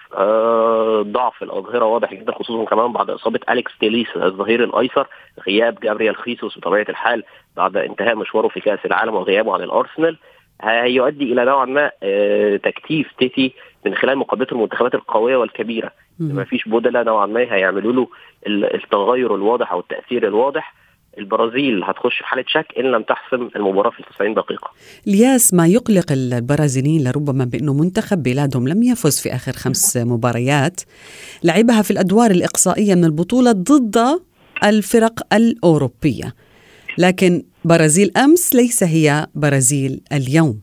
ضعف 1.02 1.44
الأظهرة 1.44 1.86
واضح 1.86 2.14
جدا 2.14 2.32
خصوصا 2.32 2.66
كمان 2.66 2.92
بعد 2.94 3.10
إصابة 3.10 3.40
أليكس 3.50 3.78
تيليس 3.80 4.08
الظهير 4.16 4.64
الأيسر 4.64 5.08
غياب 5.48 5.80
جابريال 5.80 6.16
خيسوس 6.16 6.58
بطبيعة 6.58 6.86
الحال 6.90 7.24
بعد 7.58 7.78
انتهاء 7.78 8.16
مشواره 8.16 8.48
في 8.48 8.60
كأس 8.60 8.80
العالم 8.86 9.16
وغيابه 9.16 9.54
عن 9.54 9.62
الأرسنال. 9.62 10.18
هيؤدي 10.62 11.34
إلى 11.34 11.46
نوعا 11.46 11.66
ما 11.66 11.92
آه، 12.04 12.58
تكتيف 12.58 13.12
تيتي 13.20 13.54
من 13.86 13.96
خلال 13.96 14.18
مقابلته 14.18 14.54
المنتخبات 14.54 14.96
القوية 14.96 15.38
والكبيرة. 15.38 15.92
ما 16.20 16.44
فيش 16.44 16.68
بدلاء 16.68 17.04
نوعا 17.04 17.26
ما 17.26 17.40
هيعملوا 17.40 17.94
له 17.94 18.08
التغير 18.48 19.36
الواضح 19.36 19.72
أو 19.72 19.80
التأثير 19.80 20.28
الواضح. 20.28 20.74
البرازيل 21.18 21.84
هتخش 21.84 22.18
في 22.18 22.26
حالة 22.26 22.44
شك 22.48 22.66
إن 22.80 22.86
لم 22.86 23.04
تحسم 23.04 23.50
المباراة 23.56 23.90
في 23.90 24.04
90 24.16 24.34
دقيقة. 24.34 24.72
الياس 25.08 25.54
ما 25.54 25.68
يقلق 25.68 26.12
البرازيليين 26.12 27.04
لربما 27.04 27.46
بأنه 27.46 27.74
منتخب 27.74 28.24
بلادهم 28.24 28.68
لم 28.68 28.84
يفز 28.84 29.22
في 29.22 29.36
آخر 29.36 29.52
خمس 29.52 29.98
مباريات 29.98 30.82
لعبها 31.44 31.82
في 31.82 31.92
الأدوار 31.92 32.32
الإقصائية 32.32 32.96
من 32.96 33.06
البطولة 33.06 33.52
ضد 33.52 33.98
الفرق 34.64 35.34
الأوروبية. 35.34 36.34
لكن 36.98 37.44
برازيل 37.66 38.12
أمس 38.18 38.56
ليس 38.56 38.84
هي 38.84 39.28
برازيل 39.36 40.02
اليوم 40.14 40.60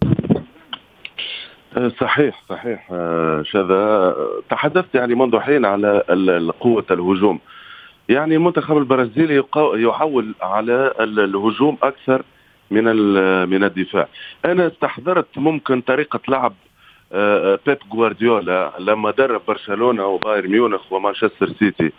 صحيح 2.00 2.42
صحيح 2.48 2.88
أه، 2.92 3.42
شذا 3.42 4.14
تحدثت 4.50 4.94
يعني 4.94 5.14
منذ 5.14 5.38
حين 5.38 5.64
على 5.64 6.02
قوة 6.60 6.84
الهجوم 6.90 7.40
يعني 8.08 8.36
المنتخب 8.36 8.78
البرازيلي 8.78 9.44
يحول 9.56 10.34
على 10.42 10.92
الهجوم 11.00 11.78
أكثر 11.82 12.22
من 12.70 12.84
من 13.48 13.64
الدفاع. 13.64 14.08
أنا 14.44 14.66
استحضرت 14.66 15.38
ممكن 15.38 15.80
طريقة 15.80 16.20
لعب 16.28 16.54
أه، 17.12 17.58
بيب 17.66 17.78
جوارديولا 17.92 18.72
لما 18.78 19.10
درب 19.10 19.40
برشلونة 19.48 20.06
وبايرن 20.06 20.50
ميونخ 20.50 20.92
ومانشستر 20.92 21.48
سيتي. 21.58 21.92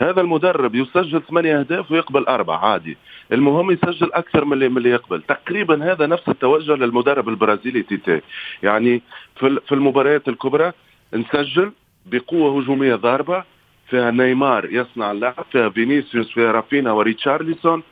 هذا 0.00 0.20
المدرب 0.20 0.74
يسجل 0.74 1.22
ثمانية 1.22 1.60
أهداف 1.60 1.90
ويقبل 1.90 2.24
أربعة 2.24 2.58
عادي. 2.58 2.96
المهم 3.32 3.70
يسجل 3.70 4.12
أكثر 4.12 4.44
من 4.44 4.62
اللي, 4.62 4.90
يقبل. 4.90 5.22
تقريبا 5.22 5.92
هذا 5.92 6.06
نفس 6.06 6.28
التوجه 6.28 6.74
للمدرب 6.74 7.28
البرازيلي 7.28 7.82
تيتي. 7.82 8.20
يعني 8.62 9.02
في 9.36 9.72
المباريات 9.72 10.28
الكبرى 10.28 10.72
نسجل 11.14 11.72
بقوة 12.06 12.58
هجومية 12.60 12.94
ضاربة 12.94 13.44
فيها 13.90 14.10
نيمار 14.10 14.72
يصنع 14.72 15.10
اللعب 15.10 15.44
فيها 15.52 15.68
فينيسيوس 15.68 16.32
فيها 16.32 16.52
رافينا 16.52 16.92
وريتشارلسون 16.92 17.82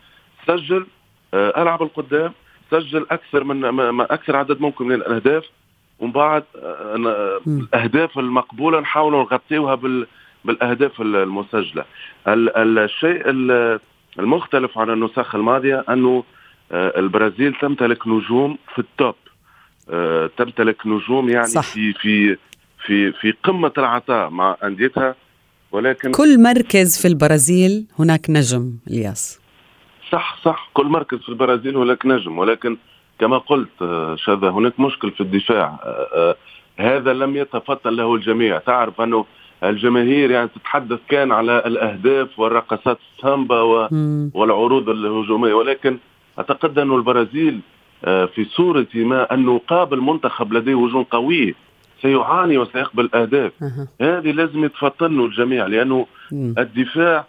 سجل 0.47 0.87
آه، 1.35 1.63
ألعب 1.63 1.83
القدام. 1.83 2.33
سجل 2.71 3.07
أكثر 3.11 3.45
من 3.45 4.01
أكثر 4.01 4.37
عدد 4.37 4.61
ممكن 4.61 4.87
من 4.87 4.95
الأهداف. 4.95 5.45
ومن 5.99 6.13
بعد 6.13 6.45
آه، 6.63 7.41
الأهداف 7.47 8.19
المقبولة 8.19 8.81
نحاولوا 8.81 9.23
نغطيوها 9.23 9.75
بال 9.75 10.07
بالأهداف 10.45 11.01
المسجلة. 11.01 11.85
الشيء 12.27 13.23
المختلف 14.19 14.79
عن 14.79 14.91
النسخ 14.91 15.35
الماضية 15.35 15.85
أنه 15.89 16.25
آه، 16.73 17.01
البرازيل 17.01 17.55
تمتلك 17.55 18.09
نجوم 18.09 18.59
في 18.75 18.79
التوب. 18.79 19.15
تمتلك 20.37 20.87
نجوم 20.87 21.29
يعني 21.29 21.47
صح. 21.47 21.63
في 21.63 21.93
في 21.93 22.37
في 22.87 23.13
في 23.13 23.35
قمة 23.45 23.73
العطاء 23.79 24.31
مع 24.31 24.57
أنديتها. 24.65 25.15
ولكن 25.73 26.11
كل 26.11 26.43
مركز 26.43 26.99
في 26.99 27.09
البرازيل 27.09 27.87
هناك 27.99 28.31
نجم 28.31 28.73
إلياس. 28.91 29.41
صح 30.13 30.39
صح. 30.45 30.71
كل 30.75 30.87
مركز 30.87 31.19
في 31.19 31.29
البرازيل 31.29 31.77
هناك 31.77 32.07
نجم. 32.07 32.39
ولكن 32.39 32.77
كما 33.19 33.39
قلت 33.39 33.83
آه، 33.83 34.17
شذا 34.17 34.51
هناك 34.51 34.81
مشكل 34.81 35.11
في 35.11 35.21
الدفاع. 35.21 35.79
هذا 36.77 37.13
لم 37.13 37.37
يتفطن 37.37 37.91
له 37.91 38.15
الجميع. 38.15 38.59
تعرف 38.59 39.01
أنه 39.01 39.25
الجماهير 39.65 40.31
يعني 40.31 40.49
تتحدث 40.49 40.99
كان 41.09 41.33
على 41.33 41.59
الأهداف 41.67 42.39
والرقصات 42.39 42.99
السامبا 43.17 43.61
والعروض 44.35 44.89
الهجومية. 44.89 45.55
ولكن 45.55 45.99
اعتقد 46.39 46.79
انه 46.79 46.97
البرازيل 46.97 47.61
آه، 48.05 48.25
في 48.25 48.45
صورة 48.45 48.87
ما 48.95 49.35
أنه 49.35 49.61
قابل 49.69 50.01
منتخب 50.01 50.53
لديه 50.53 50.87
هجوم 50.87 51.03
قوي. 51.03 51.55
سيعاني 52.03 52.59
وسيقبل 52.59 53.11
أهداف. 53.15 53.53
هذه 54.01 54.31
لازم 54.33 54.65
يتفطنوا 54.65 55.27
الجميع 55.27 55.67
لأنه 55.67 56.07
الدفاع 56.33 57.27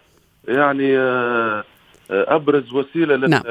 يعني 0.48 0.98
آه، 0.98 1.64
آه، 2.10 2.34
أبرز 2.34 2.72
وسيلة 2.72 3.16
نعم. 3.16 3.42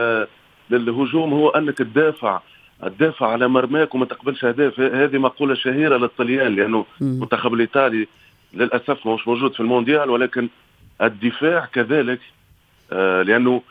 للهجوم 0.70 1.34
هو 1.34 1.50
أنك 1.50 1.78
تدافع 1.78 2.40
تدافع 2.82 3.28
على 3.28 3.48
مرماك 3.48 3.96
وما 3.96 4.06
تقبلش 4.06 4.46
أهداف. 4.46 4.80
هذه 4.80 5.18
مقولة 5.18 5.56
شهيرة 5.56 5.98
للطليان 5.98 6.56
لأنه 6.56 6.86
المنتخب 7.02 7.54
الإيطالي 7.54 8.08
للأسف 8.54 9.08
مش 9.08 9.28
موجود 9.28 9.54
في 9.54 9.60
المونديال 9.60 10.10
ولكن 10.10 10.50
الدفاع 11.02 11.66
كذلك 11.66 12.20
آه 12.92 13.22
لأنه 13.22 13.52
آه 13.52 13.62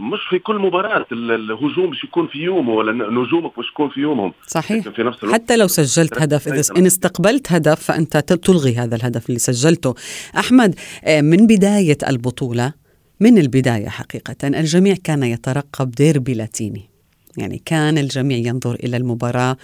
مش 0.00 0.20
في 0.30 0.38
كل 0.38 0.58
مباراة 0.58 1.06
الهجوم 1.12 1.90
مش 1.90 2.04
يكون 2.04 2.26
في 2.26 2.38
يومه 2.38 2.72
ولا 2.72 2.92
نجومك 3.10 3.58
مش 3.58 3.68
يكون 3.72 3.88
في 3.88 4.00
يومهم. 4.00 4.32
صحيح. 4.46 4.88
في 4.88 5.02
نفس 5.02 5.24
الوقت 5.24 5.34
حتى 5.34 5.56
لو 5.56 5.66
سجلت 5.66 6.22
هدف 6.22 6.48
إذا 6.48 6.62
إن 6.78 6.86
استقبلت 6.86 7.52
هدف 7.52 7.82
فأنت 7.82 8.16
تلغي 8.16 8.76
هذا 8.76 8.96
الهدف 8.96 9.28
اللي 9.28 9.38
سجلته. 9.38 9.94
أحمد 10.38 10.74
آه 11.04 11.20
من 11.20 11.46
بداية 11.46 11.98
البطولة 12.08 12.72
من 13.20 13.38
البداية 13.38 13.88
حقيقة 13.88 14.48
الجميع 14.48 14.96
كان 15.04 15.22
يترقب 15.22 15.90
ديربي 15.90 16.34
لاتيني. 16.34 16.90
يعني 17.38 17.62
كان 17.64 17.98
الجميع 17.98 18.36
ينظر 18.36 18.74
إلى 18.74 18.96
المباراة 18.96 19.56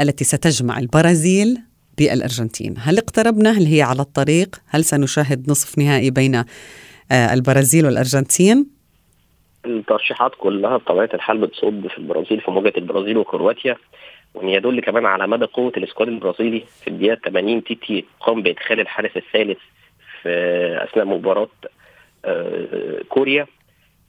التي 0.00 0.24
ستجمع 0.24 0.78
البرازيل 0.78 1.58
بالأرجنتين. 1.98 2.74
هل 2.78 2.98
اقتربنا؟ 2.98 3.50
هل 3.50 3.66
هي 3.66 3.82
على 3.82 4.00
الطريق؟ 4.02 4.56
هل 4.66 4.84
سنشاهد 4.84 5.50
نصف 5.50 5.78
نهائي 5.78 6.10
بين 6.10 6.34
آه، 6.34 6.44
البرازيل 7.34 7.86
والأرجنتين؟ 7.86 8.79
الترشيحات 9.66 10.32
كلها 10.38 10.76
بطبيعة 10.76 11.08
الحال 11.14 11.38
بتصب 11.38 11.86
في 11.86 11.98
البرازيل 11.98 12.40
في 12.40 12.50
مواجهة 12.50 12.72
البرازيل 12.76 13.18
وكرواتيا 13.18 13.76
وإن 14.34 14.48
يدل 14.48 14.80
كمان 14.80 15.06
على 15.06 15.26
مدى 15.26 15.44
قوة 15.44 15.72
السكواد 15.76 16.08
البرازيلي 16.08 16.64
في 16.82 16.88
الدقيقة 16.88 17.30
80 17.30 17.64
تيتي 17.64 18.04
قام 18.20 18.42
بإدخال 18.42 18.80
الحارس 18.80 19.16
الثالث 19.16 19.58
في 20.22 20.28
أثناء 20.84 21.04
مباراة 21.06 21.48
آه، 22.24 23.02
كوريا 23.08 23.46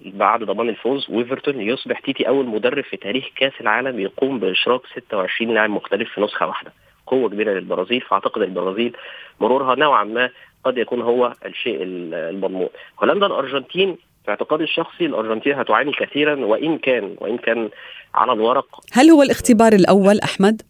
بعد 0.05 0.43
ضمان 0.43 0.70
الفوز. 0.70 1.10
ويفرتون 1.10 1.62
يصبح 1.62 2.00
تيتي 2.00 2.27
أول 2.27 2.46
مدرب 2.46 2.84
في 2.84 2.98
تاريخ 2.98 3.25
كأس 3.36 3.53
العالم 3.62 4.00
يقوم 4.00 4.39
بإشراك 4.39 4.81
26 4.96 5.53
لاعب 5.53 5.70
مختلف 5.70 6.10
في 6.13 6.22
نسخة 6.22 6.48
واحدة. 6.48 6.74
قوة 7.08 7.29
كبيرة 7.29 7.51
للبرازيل 7.53 8.01
فأعتقد 8.01 8.41
البرازيل 8.41 8.98
مرورها 9.39 9.75
نوعا 9.75 10.03
ما 10.03 10.29
قد 10.63 10.77
يكون 10.77 11.01
هو 11.01 11.34
الشيء 11.46 11.77
المضمون. 11.84 12.70
هولندا 13.00 13.25
الأرجنتين 13.25 13.98
في 14.25 14.32
اعتقادي 14.32 14.63
الشخصي 14.63 15.06
الأرجنتين 15.06 15.60
هتعاني 15.60 15.92
كثيرا 15.92 16.46
وإن 16.46 16.78
كان 16.78 17.16
وإن 17.20 17.38
كان 17.38 17.70
على 18.16 18.34
الورق. 18.34 18.80
هل 18.92 19.10
هو 19.10 19.24
الاختبار 19.24 19.74
الأول 19.74 20.20
أحمد 20.20 20.62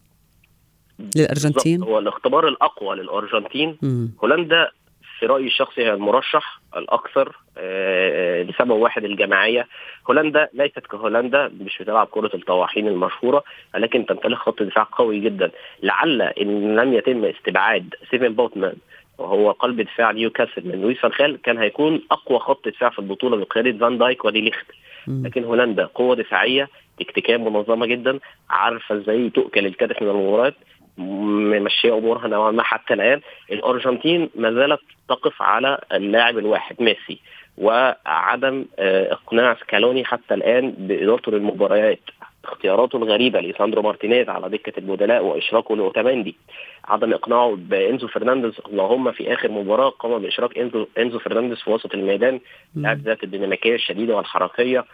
للأرجنتين؟ 1.16 1.82
هو 1.82 1.98
الاختبار 1.98 2.48
الأقوى 2.48 2.96
للأرجنتين. 2.96 3.78
هولندا 4.24 4.70
في 5.18 5.26
رأيي 5.26 5.46
الشخصي 5.46 5.82
هي 5.84 5.92
المرشح 5.94 6.60
الأكثر 6.76 7.36
آه، 7.58 8.42
لسبب 8.42 8.70
واحد 8.70 9.04
الجماعية. 9.04 9.66
هولندا 10.08 10.48
ليست 10.54 10.78
كهولندا 10.78 11.50
مش 11.60 11.78
بتلعب 11.80 12.06
كرة 12.10 12.30
الطواحين 12.34 12.88
المشهورة 12.88 13.44
ولكن 13.74 14.06
تمتلك 14.06 14.38
خط 14.38 14.62
دفاع 14.62 14.88
قوي 14.92 15.20
جدا. 15.20 15.50
لعل 15.82 16.22
إن 16.22 16.76
لم 16.76 16.92
يتم 16.92 17.24
استبعاد 17.24 17.94
ستيفن 18.08 18.28
بوتمان 18.28 18.74
وهو 19.18 19.50
قلب 19.50 19.80
دفاع 19.80 20.10
نيوكاسل 20.10 20.68
من 20.68 20.82
لويس 20.82 20.98
فان 20.98 21.36
كان 21.36 21.58
هيكون 21.58 22.02
أقوى 22.10 22.38
خط 22.38 22.68
دفاع 22.68 22.90
في 22.90 22.98
البطولة 22.98 23.36
بقياده 23.36 23.78
فان 23.78 23.98
دايك 23.98 24.24
ودي 24.24 24.40
ليخت. 24.40 24.66
لكن 25.08 25.44
هولندا 25.44 25.84
قوة 25.84 26.16
دفاعية 26.16 26.68
تكتيكيه 26.98 27.36
منظمة 27.36 27.86
جدا 27.86 28.18
عارفة 28.50 28.94
إزاي 28.94 29.30
تؤكل 29.30 29.66
الكتف 29.66 30.02
من 30.02 30.08
المباريات 30.08 30.54
ممشية 30.98 31.98
أمورها 31.98 32.28
نوعا 32.28 32.50
ما 32.50 32.62
حتى 32.62 32.94
الآن. 32.94 33.20
الأرجنتين 33.52 34.30
ما 34.34 34.52
زالت 34.52 34.80
تقف 35.08 35.42
على 35.42 35.78
اللاعب 35.92 36.38
الواحد 36.38 36.82
ميسي. 36.82 37.18
وعدم 37.58 38.64
آه، 38.78 39.12
اقناع 39.12 39.54
سكالوني 39.54 40.04
حتى 40.04 40.34
الآن 40.34 40.70
بإدارته 40.78 41.32
للمباريات. 41.32 42.00
اختياراته 42.44 42.96
الغريبة 42.96 43.40
لساندرو 43.40 43.82
مارتينيز 43.82 44.28
على 44.28 44.48
دكة 44.48 44.78
البدلاء 44.78 45.24
وإشراكه 45.24 45.76
لأوتاماندي. 45.76 46.36
عدم 46.84 47.12
إقناعه 47.12 47.56
بإنزو 47.56 48.08
فرنانديز 48.08 48.52
اللهم 48.72 49.12
في 49.12 49.34
آخر 49.34 49.50
مباراة 49.50 49.88
قام 49.90 50.18
بإشراك 50.18 50.58
انزو 50.58 50.86
إنزو 50.98 51.18
فرنانديز 51.18 51.58
في 51.58 51.70
وسط 51.70 51.94
الميدان 51.94 52.40
لاعب 52.74 53.00
ذات 53.00 53.24
الديناميكية 53.24 53.74
الشديدة 53.74 54.16
والحركية 54.16 54.84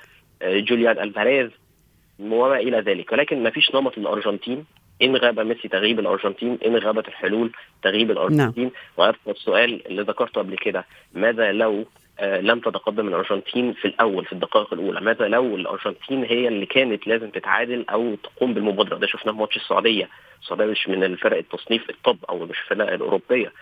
آه، 0.42 0.58
جوليان 0.60 0.98
ألفاريز 0.98 1.50
وما 2.20 2.56
إلى 2.56 2.80
ذلك. 2.80 3.12
ولكن 3.12 3.42
ما 3.42 3.50
فيش 3.50 3.74
نمط 3.74 3.98
للأرجنتين. 3.98 4.64
إن 5.02 5.16
غاب 5.16 5.40
ميسي 5.40 5.68
تغيب 5.68 5.98
الأرجنتين 6.00 6.58
إن 6.66 6.76
غابت 6.76 7.08
الحلول 7.08 7.52
تغيب 7.82 8.10
الأرجنتين. 8.10 8.64
نعم. 8.64 8.72
ويبقى 8.96 9.16
السؤال 9.28 9.86
اللي 9.86 10.02
ذكرته 10.02 10.40
قبل 10.40 10.56
كده. 10.56 10.84
ماذا 11.14 11.52
لو 11.52 11.84
لم 12.22 12.60
تتقدم 12.60 13.08
الأرجنتين 13.08 13.72
في 13.72 13.84
الأول 13.84 14.24
في 14.24 14.32
الدقائق 14.32 14.72
الأولى. 14.72 15.00
ماذا 15.00 15.28
لو 15.28 15.56
الأرجنتين 15.56 16.24
هي 16.24 16.48
اللي 16.48 16.66
كانت 16.66 17.06
لازم 17.06 17.30
تتعادل 17.30 17.84
أو 17.90 18.14
تقوم 18.14 18.54
بالمبادرة؟ 18.54 18.96
ده 18.96 19.06
شفناه 19.06 19.32
في 19.32 19.38
ماتش 19.38 19.56
السعودية. 19.56 20.08
السعودية 20.42 20.64
مش 20.64 20.88
من 20.88 21.04
الفرق 21.04 21.36
التصنيف 21.36 21.90
الطب 21.90 22.18
أو 22.28 22.38
مش 22.38 22.58
الفرق 22.60 22.92
الأوروبية. 22.92 23.52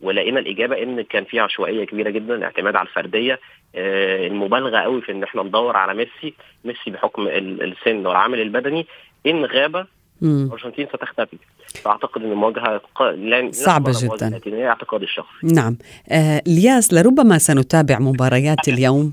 ولقينا 0.00 0.40
الإجابة 0.40 0.82
إن 0.82 1.02
كان 1.02 1.24
في 1.24 1.40
عشوائية 1.40 1.84
كبيرة 1.84 2.10
جدا 2.10 2.44
اعتماد 2.44 2.76
على 2.76 2.88
الفردية. 2.88 3.40
آه 3.74 4.26
المبالغة 4.26 4.78
قوي 4.78 5.00
في 5.02 5.12
إن 5.12 5.22
إحنا 5.22 5.42
ندور 5.42 5.76
على 5.76 5.94
ميسي. 5.94 6.34
ميسي 6.64 6.90
بحكم 6.90 7.28
السن 7.28 8.06
والعامل 8.06 8.40
البدني. 8.40 8.86
إن 9.26 9.44
غاب 9.44 9.86
الارجنتين 10.22 10.86
ستختفي. 10.86 11.36
فأعتقد 11.82 12.22
إن 12.22 12.32
المواجهه 12.32 12.80
لن 13.14 13.52
صعبة 13.52 13.92
جدا. 14.02 14.40
هي 14.46 14.68
اعتقادي 14.68 15.04
الشخصي. 15.04 15.54
نعم. 15.54 15.76
آه 16.08 16.42
إلياس 16.46 16.94
لربما 16.94 17.38
سنتابع 17.38 17.98
مباريات 17.98 18.68
اليوم. 18.68 19.12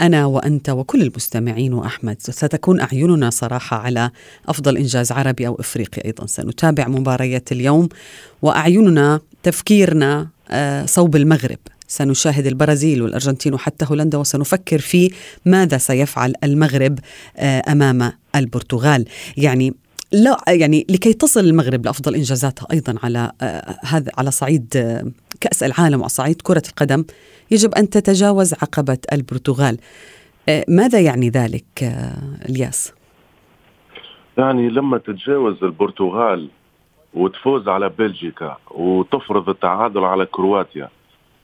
أنا 0.00 0.26
وأنت 0.26 0.70
وكل 0.70 1.02
المستمعين 1.02 1.72
وأحمد 1.72 2.16
ستكون 2.18 2.80
أعيننا 2.80 3.30
صراحة 3.30 3.76
على 3.76 4.10
أفضل 4.48 4.76
إنجاز 4.76 5.12
عربي 5.12 5.46
أو 5.46 5.54
إفريقي 5.60 6.04
أيضا. 6.04 6.26
سنتابع 6.26 6.88
مباريات 6.88 7.52
اليوم 7.52 7.88
وأعيننا 8.42 9.20
تفكيرنا 9.42 10.28
آه 10.50 10.86
صوب 10.86 11.16
المغرب. 11.16 11.58
سنشاهد 11.88 12.46
البرازيل 12.46 13.02
والأرجنتين 13.02 13.54
وحتى 13.54 13.86
هولندا 13.90 14.18
وسنفكر 14.18 14.78
في 14.78 15.10
ماذا 15.44 15.78
سيفعل 15.78 16.34
المغرب 16.44 16.98
آه، 17.36 17.62
أمام 17.68 18.12
البرتغال. 18.36 19.04
يعني 19.36 19.74
لا 20.14 20.36
يعني 20.48 20.86
لكي 20.90 21.12
تصل 21.12 21.40
المغرب 21.40 21.84
لأفضل 21.84 22.14
إنجازاتها 22.14 22.66
أيضا 22.72 22.94
على 23.02 23.32
آه، 23.42 23.76
هذا 23.84 24.12
على 24.18 24.30
صعيد 24.30 24.76
آه، 24.76 25.04
كأس 25.40 25.62
العالم 25.62 26.00
وعلى 26.00 26.08
صعيد 26.08 26.42
كرة 26.42 26.62
القدم 26.68 27.04
يجب 27.50 27.74
أن 27.74 27.90
تتجاوز 27.90 28.54
عقبة 28.54 28.98
البرتغال. 29.12 29.78
آه، 30.48 30.64
ماذا 30.68 31.00
يعني 31.00 31.28
ذلك 31.28 31.94
الياس؟ 32.48 32.94
يعني 34.38 34.68
لما 34.68 34.98
تتجاوز 34.98 35.64
البرتغال 35.64 36.48
وتفوز 37.14 37.68
على 37.68 37.88
بلجيكا 37.88 38.56
وتفرض 38.70 39.48
التعادل 39.48 40.04
على 40.04 40.26
كرواتيا 40.26 40.88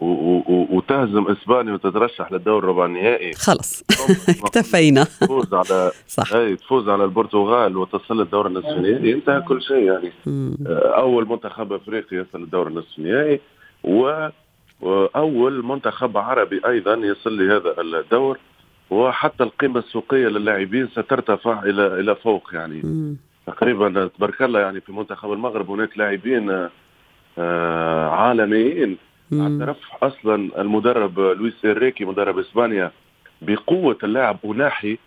وتهزم 0.01 1.27
إسبانيا 1.29 1.73
وتترشح 1.73 2.33
للدور 2.33 2.59
الربع 2.59 2.85
النهائي. 2.85 3.33
خلص. 3.33 3.85
اكتفينا. 4.45 5.05
تفوز 5.05 5.55
على 5.55 5.91
صح. 6.07 6.33
اي 6.33 6.57
تفوز 6.57 6.89
على 6.89 7.05
البرتغال 7.05 7.77
وتصل 7.77 8.19
للدور 8.19 8.47
النصف 8.47 8.69
النهائي 8.69 9.15
انتهى 9.15 9.41
كل 9.41 9.63
شيء 9.63 9.77
يعني. 9.77 10.13
أول 10.97 11.29
منتخب 11.29 11.73
أفريقي 11.73 12.17
يصل 12.17 12.41
للدور 12.41 12.67
النصف 12.67 12.99
النهائي 12.99 13.41
وأول 14.81 15.65
منتخب 15.65 16.17
عربي 16.19 16.61
أيضا 16.67 16.95
يصل 16.95 17.39
لهذا 17.39 17.81
الدور. 17.81 18.39
وحتى 18.91 19.45
القيمة 19.45 19.79
السوقية 19.79 20.29
للاعبين 20.29 20.89
سترتفع 20.89 21.63
إلى 21.63 22.01
إلى 22.01 22.15
فوق 22.15 22.51
يعني. 22.53 22.83
تقريبا 23.47 24.11
تبارك 24.19 24.43
الله 24.43 24.61
يعني 24.61 24.81
في 24.81 24.93
منتخب 24.93 25.33
المغرب 25.33 25.71
هناك 25.71 25.99
لاعبين 25.99 26.69
آه، 27.39 28.09
عالميين. 28.09 28.97
اعترف 29.33 29.77
أصلا 30.03 30.61
المدرب 30.61 31.21
لويس 31.21 31.65
إنريكي 31.65 32.05
مدرب 32.05 32.39
إسبانيا 32.39 32.93
بقوة 33.43 33.99
اللاعب 34.05 34.39
اوناحي 34.45 34.99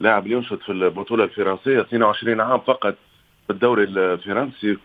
لاعب 0.00 0.26
ينشط 0.26 0.62
في 0.62 0.72
البطولة 0.72 1.24
الفرنسية 1.24 1.80
22 1.80 2.40
عام 2.40 2.60
فقط 2.60 2.94
في 3.46 3.52
الدوري 3.52 3.84
الفرنسي 3.84 4.76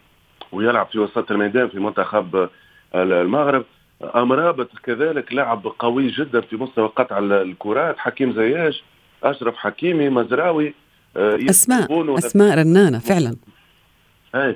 ويلعب 0.52 0.88
في 0.92 1.00
وسط 1.00 1.32
الميدان 1.32 1.68
في 1.68 1.80
منتخب 1.80 2.50
المغرب. 2.96 3.66
امرابط 4.02 4.70
كذلك 4.84 5.34
لاعب 5.34 5.68
قوي 5.80 6.08
جدا 6.08 6.42
في 6.42 6.56
مستوى 6.56 6.88
قطع 6.88 7.18
الكرات 7.20 7.98
حكيم 7.98 8.34
زياش 8.34 8.84
أشرف 9.24 9.56
حكيمي 9.56 10.10
مزراوي 10.10 10.74
آه، 11.18 11.40
أسماء 11.50 12.18
أسماء 12.18 12.58
رنانة 12.58 13.00
فعلا. 13.00 13.36
أي 14.36 14.56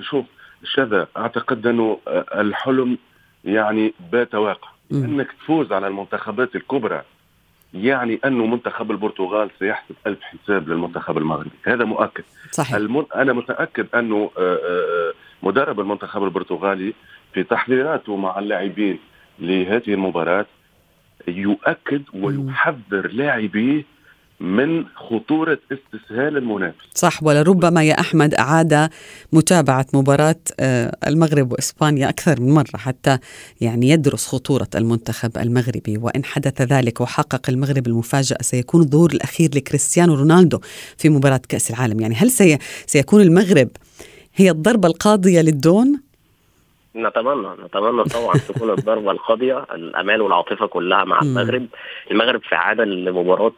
شوف 0.00 0.26
شذا 0.64 1.08
أعتقد 1.16 1.66
أنه 1.66 1.98
الحلم 2.34 2.98
يعني 3.48 3.94
بات 4.12 4.34
واقع. 4.34 4.68
إنك 4.92 5.32
تفوز 5.32 5.72
على 5.72 5.86
المنتخبات 5.86 6.56
الكبرى 6.56 7.02
يعني 7.74 8.20
أنه 8.24 8.46
منتخب 8.46 8.90
البرتغال 8.90 9.50
سيحسب 9.58 9.94
ألف 10.06 10.18
حساب 10.22 10.68
للمنتخب 10.68 11.18
المغربي. 11.18 11.50
هذا 11.62 11.84
مؤكد. 11.84 12.24
صحيح. 12.50 12.74
المن... 12.74 13.04
أنا 13.14 13.32
متأكد 13.32 13.86
أنه 13.94 14.30
آه، 14.38 14.54
آه، 14.54 15.12
مدرب 15.42 15.80
المنتخب 15.80 16.24
البرتغالي 16.24 16.94
في 17.32 17.42
تحضيراته 17.42 18.16
مع 18.16 18.38
اللاعبين 18.38 18.98
لهذه 19.38 19.94
المباراة 19.94 20.46
يؤكد 21.28 22.02
ويحذر 22.14 23.06
لاعبيه 23.06 23.84
من 24.40 24.84
خطورة 24.96 25.58
استسهال 25.72 26.36
المنافس. 26.36 26.76
صح 26.94 27.22
ولربما 27.22 27.82
يا 27.84 28.00
أحمد 28.00 28.34
أعاد 28.34 28.90
متابعة 29.32 29.86
مباراة 29.94 30.34
آه، 30.60 30.96
المغرب 31.06 31.52
وإسبانيا 31.52 32.08
أكثر 32.08 32.40
من 32.40 32.54
مرة 32.54 32.76
حتى 32.76 33.18
يعني 33.60 33.88
يدرس 33.88 34.26
خطورة 34.26 34.68
المنتخب 34.74 35.38
المغربي. 35.38 35.98
وإن 35.98 36.24
حدث 36.24 36.62
ذلك 36.62 37.00
وحقق 37.00 37.50
المغرب 37.50 37.86
المفاجأة 37.86 38.38
سيكون 38.40 38.80
الظهور 38.80 39.10
الأخير 39.10 39.50
لكريستيانو 39.54 40.14
رونالدو 40.14 40.58
في 40.98 41.08
مباراة 41.08 41.40
كأس 41.48 41.70
العالم. 41.70 42.00
يعني 42.00 42.14
هل 42.14 42.30
سي 42.30 42.58
سيكون 42.86 43.20
المغرب 43.22 43.68
هي 44.34 44.50
الضربة 44.50 44.88
القاضية 44.88 45.40
للدون؟ 45.40 46.00
نتمنى 46.96 47.48
نتمنى 47.64 48.04
طبعا 48.04 48.34
تكون 48.48 48.70
الضربة 48.70 49.10
القاضية 49.10 49.66
الأمال 49.74 50.20
والعاطفة 50.22 50.66
كلها 50.66 51.04
مع 51.04 51.20
المغرب. 51.22 51.66
المغرب 52.10 52.40
في 52.42 52.54
عادة 52.54 52.84
لمباراة 52.84 53.52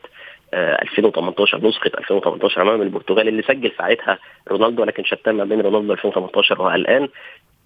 2018 0.54 1.56
آه، 1.56 1.68
نسخة 1.68 1.90
2018 1.98 2.62
أمام 2.62 2.82
البرتغال 2.82 3.28
اللي 3.28 3.42
سجل 3.42 3.72
ساعتها 3.78 4.18
رونالدو 4.48 4.84
لكن 4.84 5.04
شتان 5.04 5.34
ما 5.34 5.44
بين 5.44 5.60
رونالدو 5.60 5.92
2018 5.92 6.62
والآن 6.62 7.08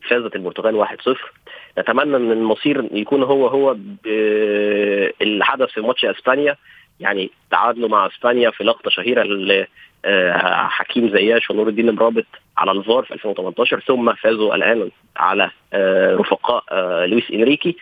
فازت 0.09 0.37
البرتغال 0.37 0.87
1-0 0.87 1.17
نتمنى 1.79 2.17
إن 2.17 2.33
المصير 2.33 2.89
يكون 2.93 3.23
هو 3.23 3.47
هو 3.47 3.77
اللي 5.23 5.45
حدث 5.45 5.69
في 5.69 5.81
ماتش 5.81 6.05
إسبانيا 6.05 6.57
يعني 7.01 7.31
تعادلوا 7.51 7.89
مع 7.89 8.07
إسبانيا 8.07 8.51
في 8.51 8.65
لقطة 8.65 8.91
شهيرة 8.91 9.25
حكيم 10.69 11.09
زياش 11.09 11.51
ونور 11.51 11.69
الدين 11.69 11.91
مرابط 11.91 12.27
على 12.57 12.71
الفار 12.71 13.05
في 13.05 13.15
2018 13.15 13.81
ثم 13.81 14.13
فازوا 14.13 14.55
الآن 14.55 14.91
على 15.17 15.51
رفقاء 16.21 16.65
لويس 17.07 17.31
إنريكي. 17.33 17.77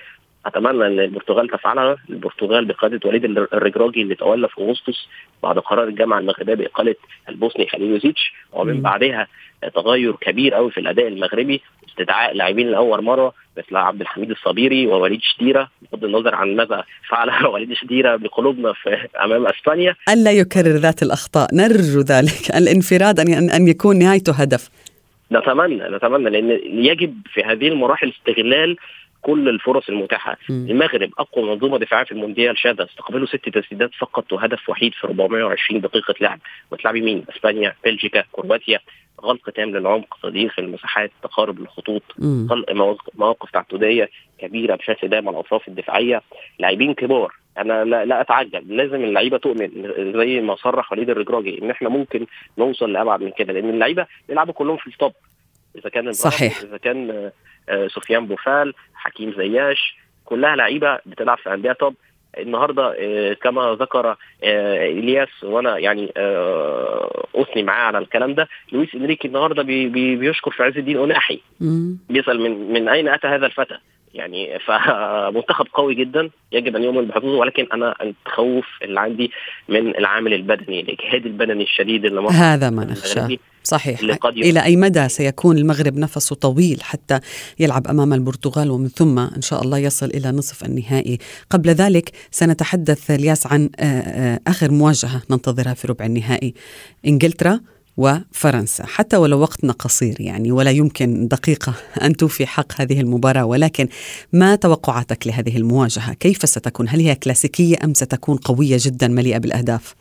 أتمنى 0.46 0.86
إن 0.86 1.00
البرتغال 1.00 1.48
تفعلها. 1.48 1.96
البرتغال 2.10 2.64
بقيادة 2.64 3.00
وليد 3.04 3.24
الرجراجي 3.24 4.02
اللي 4.02 4.14
تولى 4.14 4.48
في 4.48 4.60
أغسطس 4.60 5.08
بعد 5.42 5.58
قرار 5.58 5.88
الجامعة 5.88 6.18
المغربية 6.18 6.54
بإقالة 6.54 6.94
البوسني 7.28 7.68
خليلوزيتش 7.68 8.32
ومن 8.52 8.80
بعدها 8.80 9.26
تغير 9.74 10.12
كبير 10.12 10.54
قوي 10.54 10.70
في 10.70 10.80
الأداء 10.80 11.08
المغربي 11.08 11.62
استدعاء 11.88 12.34
لاعبين 12.34 12.70
لأول 12.70 13.04
مرة 13.04 13.32
مثل 13.58 13.76
عبد 13.76 14.00
الحميد 14.00 14.30
الصبيري 14.30 14.86
ووليد 14.86 15.20
شديرة. 15.22 15.68
بغض 15.92 16.04
النظر 16.04 16.34
عن 16.34 16.56
ماذا 16.56 16.84
فعل 17.08 17.46
وليد 17.52 17.72
شديرة 17.72 18.16
بقلوبنا 18.16 18.72
في 18.72 19.08
أمام 19.24 19.46
أسبانيا. 19.46 19.94
الا 20.08 20.32
يكرر 20.32 20.76
ذات 20.76 21.02
الأخطاء. 21.02 21.54
نرجو 21.54 22.00
ذلك. 22.00 22.50
الانفراد 22.60 23.20
ان 23.20 23.50
ان 23.50 23.68
يكون 23.68 23.98
نهايته 23.98 24.32
هدف. 24.32 24.70
نتمنى 25.32 25.96
نتمنى 25.96 26.30
لأن 26.30 26.60
يجب 26.64 27.14
في 27.34 27.42
هذه 27.42 27.68
المراحل 27.68 28.12
استغلال 28.18 28.76
كل 29.22 29.48
الفرص 29.48 29.88
المتاحة. 29.88 30.36
م. 30.48 30.52
المغرب 30.52 31.10
أقوى 31.18 31.44
منظومة 31.44 31.78
دفاعية 31.78 32.04
في 32.04 32.12
المونديال. 32.12 32.58
شهد 32.58 32.80
استقبلوا 32.80 33.26
ست 33.26 33.48
تسديدات 33.48 33.90
فقط 33.98 34.32
وهدف 34.32 34.68
وحيد 34.68 34.94
في 34.94 35.04
420 35.06 35.80
دقيقة 35.80 36.14
لعب. 36.20 36.38
وتلعبي 36.70 37.00
مين؟ 37.00 37.24
إسبانيا 37.36 37.74
بلجيكا 37.84 38.24
كرواتيا. 38.32 38.78
غلق 39.22 39.50
تام 39.50 39.70
للعمق 39.70 40.18
تضييق 40.22 40.52
المساحات 40.58 41.10
تقارب 41.22 41.60
الخطوط 41.60 42.02
خلق 42.50 42.72
مواقف 43.14 43.50
تعددية 43.50 44.10
كبيرة 44.38 44.76
بشكل 44.76 45.08
دائم 45.08 45.28
على 45.28 45.34
الأطراف 45.34 45.68
الدفاعية. 45.68 46.22
لاعبين 46.58 46.94
كبار. 46.94 47.32
أنا 47.58 47.84
لا, 47.84 48.04
لا 48.04 48.20
اتعجب 48.20 48.72
لازم 48.72 49.04
اللعيبة 49.04 49.38
تؤمن 49.38 49.70
زي 50.16 50.40
ما 50.40 50.56
صرح 50.56 50.92
وليد 50.92 51.10
الرجراجي 51.10 51.62
إن 51.62 51.70
إحنا 51.70 51.88
ممكن 51.88 52.26
نوصل 52.58 52.92
لأبعد 52.92 53.22
من 53.22 53.30
كده 53.30 53.52
لأن 53.52 53.70
اللعيبة 53.70 54.06
بيلعبوا 54.28 54.52
كلهم 54.54 54.76
في 54.76 54.86
التوب 54.86 55.12
إذا 55.78 55.90
كان 55.90 56.12
صحيح. 56.12 56.60
إذا 56.60 56.76
كان 56.76 57.30
سفيان 57.68 58.26
بوفال 58.26 58.74
حكيم 58.94 59.32
زياش 59.36 59.96
كلها 60.24 60.56
لعيبة 60.56 60.98
بتلعب 61.06 61.38
في 61.38 61.54
أندية 61.54 61.72
توب 61.72 61.94
النهارده 62.38 62.94
كما 63.42 63.76
ذكر 63.80 64.16
إلياس 64.42 65.28
وأنا 65.44 65.78
يعني 65.78 66.12
أثني 67.36 67.62
معاه 67.62 67.84
على 67.86 67.98
الكلام 67.98 68.34
ده 68.34 68.48
لويس 68.72 68.94
إنريكي 68.94 69.28
النهارده 69.28 69.62
بي 69.62 69.88
بي 69.88 70.16
بيشكر 70.16 70.50
في 70.50 70.62
عز 70.62 70.78
الدين 70.78 70.98
اناحي 70.98 71.40
بيسأل 72.08 72.40
من 72.40 72.72
من 72.72 72.88
أين 72.88 73.08
أتى 73.08 73.26
هذا 73.26 73.46
الفتى؟ 73.46 73.78
يعني 74.22 74.58
فمنتخب 74.66 75.66
قوي 75.74 75.94
جدا 75.94 76.30
يجب 76.52 76.76
أن 76.76 76.82
يؤمن 76.82 77.04
بحظوظه 77.04 77.38
ولكن 77.38 77.66
أنا 77.72 77.94
التخوف 78.02 78.66
اللي 78.82 79.00
عندي 79.00 79.30
من 79.68 79.96
العامل 79.96 80.34
البدني 80.34 80.80
الاجهاد 80.80 81.26
البدني 81.26 81.62
الشديد 81.62 82.04
اللي 82.04 82.20
هذا 82.20 82.70
ما 82.70 82.84
نخشاه 82.84 83.36
صحيح. 83.64 84.00
إلى 84.24 84.64
أي 84.64 84.76
مدى 84.76 85.08
سيكون 85.08 85.58
المغرب 85.58 85.96
نفسه 85.96 86.36
طويل 86.36 86.82
حتى 86.82 87.20
يلعب 87.58 87.86
أمام 87.86 88.12
البرتغال 88.12 88.70
ومن 88.70 88.88
ثم 88.88 89.18
إن 89.18 89.42
شاء 89.42 89.62
الله 89.62 89.78
يصل 89.78 90.06
إلى 90.06 90.30
نصف 90.30 90.64
النهائي. 90.64 91.18
قبل 91.50 91.70
ذلك 91.70 92.10
سنتحدث 92.30 93.10
الياس 93.10 93.46
عن 93.46 93.70
آخر 94.46 94.70
مواجهة 94.70 95.22
ننتظرها 95.30 95.74
في 95.74 95.88
ربع 95.88 96.04
النهائي. 96.04 96.54
إنجلترا 97.06 97.60
وفرنسا 97.96 98.86
حتى 98.86 99.16
ولو 99.16 99.40
وقتنا 99.40 99.72
قصير 99.72 100.14
يعني 100.20 100.52
ولا 100.52 100.70
يمكن 100.70 101.28
دقيقة 101.28 101.74
أن 102.06 102.16
توفي 102.16 102.46
حق 102.46 102.80
هذه 102.80 103.00
المباراة 103.00 103.44
ولكن 103.44 103.88
ما 104.32 104.56
توقعاتك 104.56 105.26
لهذه 105.26 105.56
المواجهة؟ 105.56 106.14
كيف 106.14 106.36
ستكون؟ 106.36 106.88
هل 106.88 107.00
هي 107.00 107.14
كلاسيكية 107.14 107.76
أم 107.84 107.94
ستكون 107.94 108.36
قوية 108.36 108.76
جدا 108.80 109.08
مليئة 109.08 109.38
بالأهداف؟ 109.38 109.94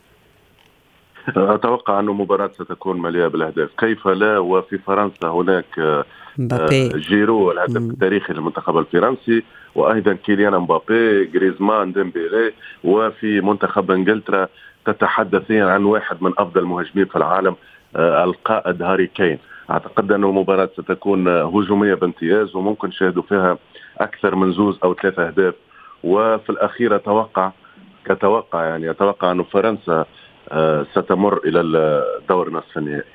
أتوقع 1.27 1.99
انه 1.99 2.13
مباراه 2.13 2.51
ستكون 2.53 3.01
مليئة 3.01 3.27
بالأهداف. 3.27 3.69
كيف 3.77 4.07
لا؟ 4.07 4.37
وفي 4.37 4.77
فرنسا 4.77 5.27
هناك 5.27 6.05
مبابي. 6.37 6.89
جيرو 6.89 7.51
الهدف 7.51 7.77
التاريخي 7.77 8.33
للمنتخب 8.33 8.77
الفرنسي 8.77 9.43
وأيضا 9.75 10.13
كيليان 10.13 10.53
مبابي 10.53 11.31
غريزمان 11.35 11.93
ديمبيلي 11.93 12.53
وفي 12.83 13.41
منتخب 13.41 13.91
إنجلترا 13.91 14.47
تتحدثين 14.85 15.63
عن 15.63 15.83
واحد 15.83 16.23
من 16.23 16.31
أفضل 16.37 16.61
المهاجمين 16.61 17.05
في 17.05 17.15
العالم 17.15 17.55
القائد 17.95 18.81
هاري 18.81 19.07
كين. 19.07 19.39
أعتقد 19.69 20.11
انه 20.11 20.31
مباراه 20.31 20.69
ستكون 20.77 21.27
هجومية 21.27 21.93
بامتياز 21.93 22.55
وممكن 22.55 22.87
نشاهدوا 22.87 23.23
فيها 23.23 23.57
أكثر 23.97 24.35
من 24.35 24.53
زوز 24.53 24.79
أو 24.83 24.93
ثلاثة 24.93 25.27
أهداف. 25.27 25.53
وفي 26.03 26.49
الأخير 26.49 26.95
أتوقع 26.95 27.51
كتوقع 28.05 28.65
يعني 28.65 28.91
أتوقع 28.91 29.31
انه 29.31 29.43
فرنسا 29.43 30.05
ستمر 30.91 31.37
إلى 31.45 31.61
الدور 31.61 32.49
نصف 32.53 32.77
النهائي. 32.77 33.11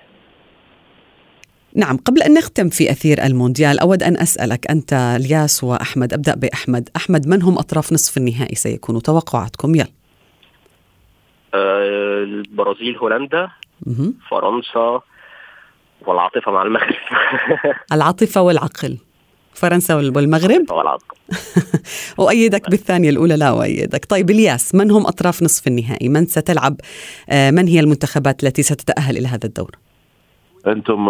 نعم 1.74 1.96
قبل 1.96 2.22
أن 2.22 2.34
نختم 2.34 2.68
في 2.68 2.90
أثير 2.90 3.24
المونديال 3.24 3.80
أود 3.80 4.02
أن 4.02 4.16
أسألك 4.16 4.70
أنت 4.70 4.92
الياس 4.92 5.64
وأحمد 5.64 6.12
أبدأ 6.12 6.34
بأحمد. 6.34 6.88
أحمد 6.96 7.28
من 7.28 7.42
هم 7.42 7.58
أطراف 7.58 7.92
نصف 7.92 8.16
النهائي؟ 8.16 8.54
سيكونوا 8.54 9.00
توقعاتكم. 9.00 9.74
يلا. 9.74 9.86
البرازيل 11.54 12.96
هولندا. 12.96 13.48
فرنسا 14.30 15.00
والعاطفة 16.06 16.52
مع 16.52 16.62
المغرب. 16.62 16.94
العاطفة 17.92 18.40
والعقل. 18.42 18.98
فرنسا 19.54 19.94
والمغرب؟ 19.94 20.70
والعقل. 20.70 21.16
أؤيدك 22.20 22.70
بالثانية 22.70 23.10
الأولى. 23.10 23.36
لا 23.36 23.48
أؤيدك 23.48 24.04
طيب 24.04 24.30
إلياس 24.30 24.74
من 24.74 24.90
هم 24.90 25.06
أطراف 25.06 25.42
نصف 25.42 25.66
النهائي؟ 25.66 26.08
من 26.08 26.26
ستلعب؟ 26.26 26.76
من 27.30 27.68
هي 27.68 27.80
المنتخبات 27.80 28.44
التي 28.44 28.62
ستتأهل 28.62 29.16
إلى 29.16 29.28
هذا 29.28 29.46
الدور؟ 29.46 29.70
أنتم 30.66 31.08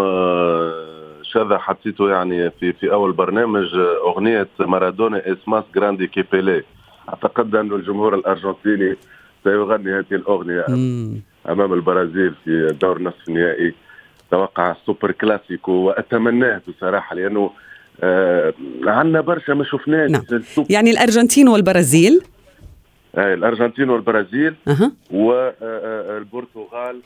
شذا 1.22 1.58
حطيتوا 1.58 2.10
يعني 2.10 2.50
في 2.50 2.72
في 2.72 2.92
أول 2.92 3.12
برنامج 3.12 3.66
أغنية 4.06 4.48
مارادونا 4.60 5.22
es 5.32 5.45
más 5.45 5.64
grande 5.74 6.06
que 6.06 6.30
Pelé 6.30 6.62
أعتقد 7.08 7.54
أن 7.54 7.72
الجمهور 7.72 8.14
الأرجنتيني 8.14 8.96
سيغني 9.44 9.92
هذه 9.92 10.12
الأغنية. 10.12 10.64
مم. 10.68 11.22
أمام 11.48 11.72
البرازيل 11.72 12.34
في 12.44 12.50
الدور 12.50 13.02
نصف 13.02 13.28
النهائي. 13.28 13.74
توقع 14.30 14.76
سوبر 14.86 15.12
كلاسيكو 15.12 15.72
وأتمناه 15.72 16.60
بصراحة 16.68 17.16
لأنه 17.16 17.50
آه 18.02 18.54
عندنا 18.86 19.20
برشا 19.20 19.52
ما 19.52 19.64
شفناش. 19.64 20.10
نعم. 20.10 20.22
يعني 20.70 20.90
الأرجنتين 20.90 21.48
والبرازيل؟ 21.48 22.20
آه 23.14 23.34
الأرجنتين 23.34 23.90
والبرازيل 23.90 24.54
أه. 24.68 24.92
والبرتغال 25.10 27.00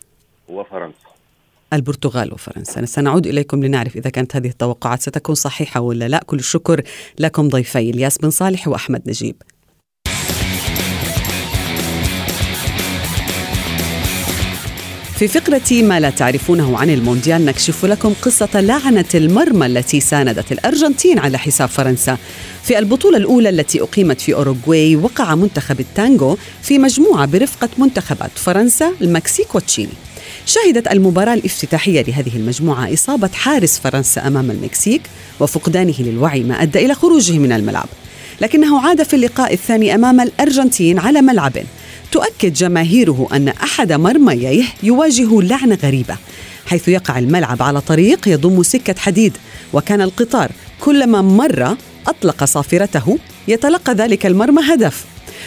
وفرنسا. 0.48 1.10
البرتغال 1.72 2.32
وفرنسا. 2.32 2.84
سنعود 2.84 3.26
إليكم 3.26 3.64
لنعرف 3.64 3.96
إذا 3.96 4.10
كانت 4.10 4.36
هذه 4.36 4.48
التوقعات 4.48 5.00
ستكون 5.00 5.34
صحيحة 5.34 5.80
ولا 5.80 6.08
لا. 6.08 6.20
كل 6.26 6.36
الشكر 6.36 6.82
لكم 7.18 7.48
ضيفي 7.48 7.90
إلياس 7.90 8.18
بن 8.18 8.30
صالح 8.30 8.68
وأحمد 8.68 9.02
نجيب. 9.08 9.36
في 15.20 15.28
فقرة 15.28 15.82
ما 15.82 16.00
لا 16.00 16.10
تعرفونه 16.10 16.78
عن 16.78 16.90
المونديال 16.90 17.44
نكشف 17.44 17.84
لكم 17.84 18.14
قصة 18.22 18.60
لعنة 18.60 19.04
المرمى 19.14 19.66
التي 19.66 20.00
ساندت 20.00 20.52
الأرجنتين 20.52 21.18
على 21.18 21.38
حساب 21.38 21.68
فرنسا. 21.68 22.18
في 22.62 22.78
البطولة 22.78 23.16
الأولى 23.16 23.48
التي 23.48 23.82
أقيمت 23.82 24.20
في 24.20 24.34
أوروغواي 24.34 24.96
وقع 24.96 25.34
منتخب 25.34 25.80
التانغو 25.80 26.38
في 26.62 26.78
مجموعة 26.78 27.26
برفقة 27.26 27.68
منتخبات 27.78 28.30
فرنسا 28.34 28.92
المكسيك 29.00 29.54
وتشيلي 29.54 29.92
شهدت 30.46 30.92
المباراة 30.92 31.34
الافتتاحية 31.34 32.02
لهذه 32.02 32.36
المجموعة 32.36 32.92
إصابة 32.92 33.30
حارس 33.34 33.78
فرنسا 33.78 34.26
أمام 34.26 34.50
المكسيك 34.50 35.02
وفقدانه 35.40 35.94
للوعي 35.98 36.42
ما 36.42 36.62
أدى 36.62 36.84
إلى 36.84 36.94
خروجه 36.94 37.38
من 37.38 37.52
الملعب. 37.52 37.88
لكنه 38.40 38.80
عاد 38.80 39.02
في 39.02 39.14
اللقاء 39.16 39.54
الثاني 39.54 39.94
أمام 39.94 40.20
الأرجنتين 40.20 40.98
على 40.98 41.22
ملعبه. 41.22 41.64
تؤكد 42.12 42.52
جماهيره 42.52 43.28
أن 43.32 43.48
أحد 43.48 43.92
مرمييه 43.92 44.64
يواجه 44.82 45.40
لعنة 45.40 45.78
غريبة 45.82 46.16
حيث 46.66 46.88
يقع 46.88 47.18
الملعب 47.18 47.62
على 47.62 47.80
طريق 47.80 48.28
يضم 48.28 48.62
سكة 48.62 48.94
حديد 48.98 49.36
وكان 49.72 50.00
القطار 50.00 50.52
كلما 50.80 51.22
مر 51.22 51.76
أطلق 52.06 52.44
صافرته 52.44 53.18
يتلقى 53.48 53.94
ذلك 53.94 54.26
المرمى 54.26 54.62
هدف. 54.74 55.04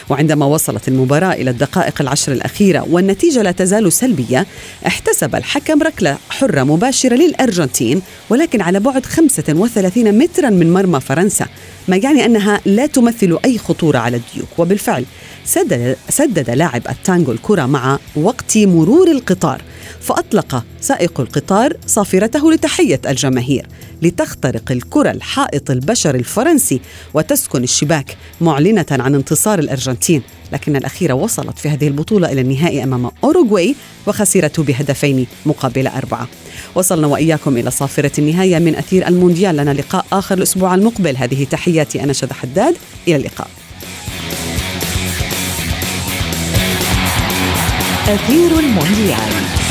وعندما 0.10 0.46
وصلت 0.46 0.88
المباراة 0.88 1.34
إلى 1.34 1.50
الدقائق 1.50 2.02
العشر 2.02 2.32
الأخيرة 2.32 2.86
والنتيجة 2.90 3.42
لا 3.42 3.52
تزال 3.52 3.94
سلبية 3.94 4.46
احتسب 4.88 5.36
الحكم 5.36 5.84
ركلة 5.84 6.18
حرة 6.30 6.64
مباشرة 6.64 7.16
للأرجنتين 7.16 8.02
ولكن 8.30 8.62
على 8.62 8.80
بعد 8.80 9.06
35 9.06 10.18
مترا 10.18 10.50
من 10.50 10.74
مرمى 10.74 11.00
فرنسا 11.00 11.46
ما 11.88 11.96
يعني 11.98 12.26
أنها 12.26 12.62
لا 12.66 12.86
تمثل 12.86 13.38
أي 13.46 13.58
خطورة 13.58 13.98
على 13.98 14.18
الديوك 14.18 14.48
وبالفعل 14.58 15.06
سدد, 15.46 15.98
سدد 16.10 16.50
لاعب 16.50 16.82
التانجو 16.90 17.32
الكرة 17.32 17.66
مع 17.66 18.00
وقت 18.16 18.58
مرور 18.58 19.12
القطار. 19.12 19.62
فأطلق 20.02 20.64
سائق 20.82 21.20
القطار 21.20 21.78
صافرته 21.88 22.52
لتحية 22.52 23.02
الجماهير 23.08 23.68
لتخترق 24.02 24.72
الكرة 24.72 25.12
الحائط 25.12 25.72
البشري 25.72 26.20
الفرنسي 26.20 26.82
وتسكن 27.14 27.64
الشباك 27.64 28.18
معلنة 28.42 28.86
عن 28.92 29.16
انتصار 29.16 29.60
الأرجنتين. 29.60 30.22
لكن 30.54 30.76
الأخيرة 30.76 31.14
وصلت 31.14 31.60
في 31.60 31.70
هذه 31.70 31.88
البطولة 31.88 32.32
إلى 32.32 32.42
النهائي 32.42 32.84
أمام 32.84 33.12
أوروغواي 33.24 33.76
وخسرت 34.08 34.60
بهدفين 34.60 35.28
مقابل 35.46 35.88
أربعة. 35.88 36.28
وصلنا 36.76 37.08
وإياكم 37.08 37.58
إلى 37.58 37.72
صافرة 37.72 38.12
النهاية 38.20 38.60
من 38.60 38.76
أثير 38.76 39.08
المونديال. 39.08 39.56
لنا 39.56 39.74
لقاء 39.74 40.06
آخر 40.14 40.38
الأسبوع 40.38 40.76
المقبل. 40.76 41.18
هذه 41.18 41.44
تحياتي 41.44 42.04
أنا 42.04 42.14
شذى 42.14 42.34
حداد. 42.34 42.76
إلى 43.08 43.16
اللقاء. 43.16 43.48
أثير 48.08 48.60
المونديال. 48.60 49.63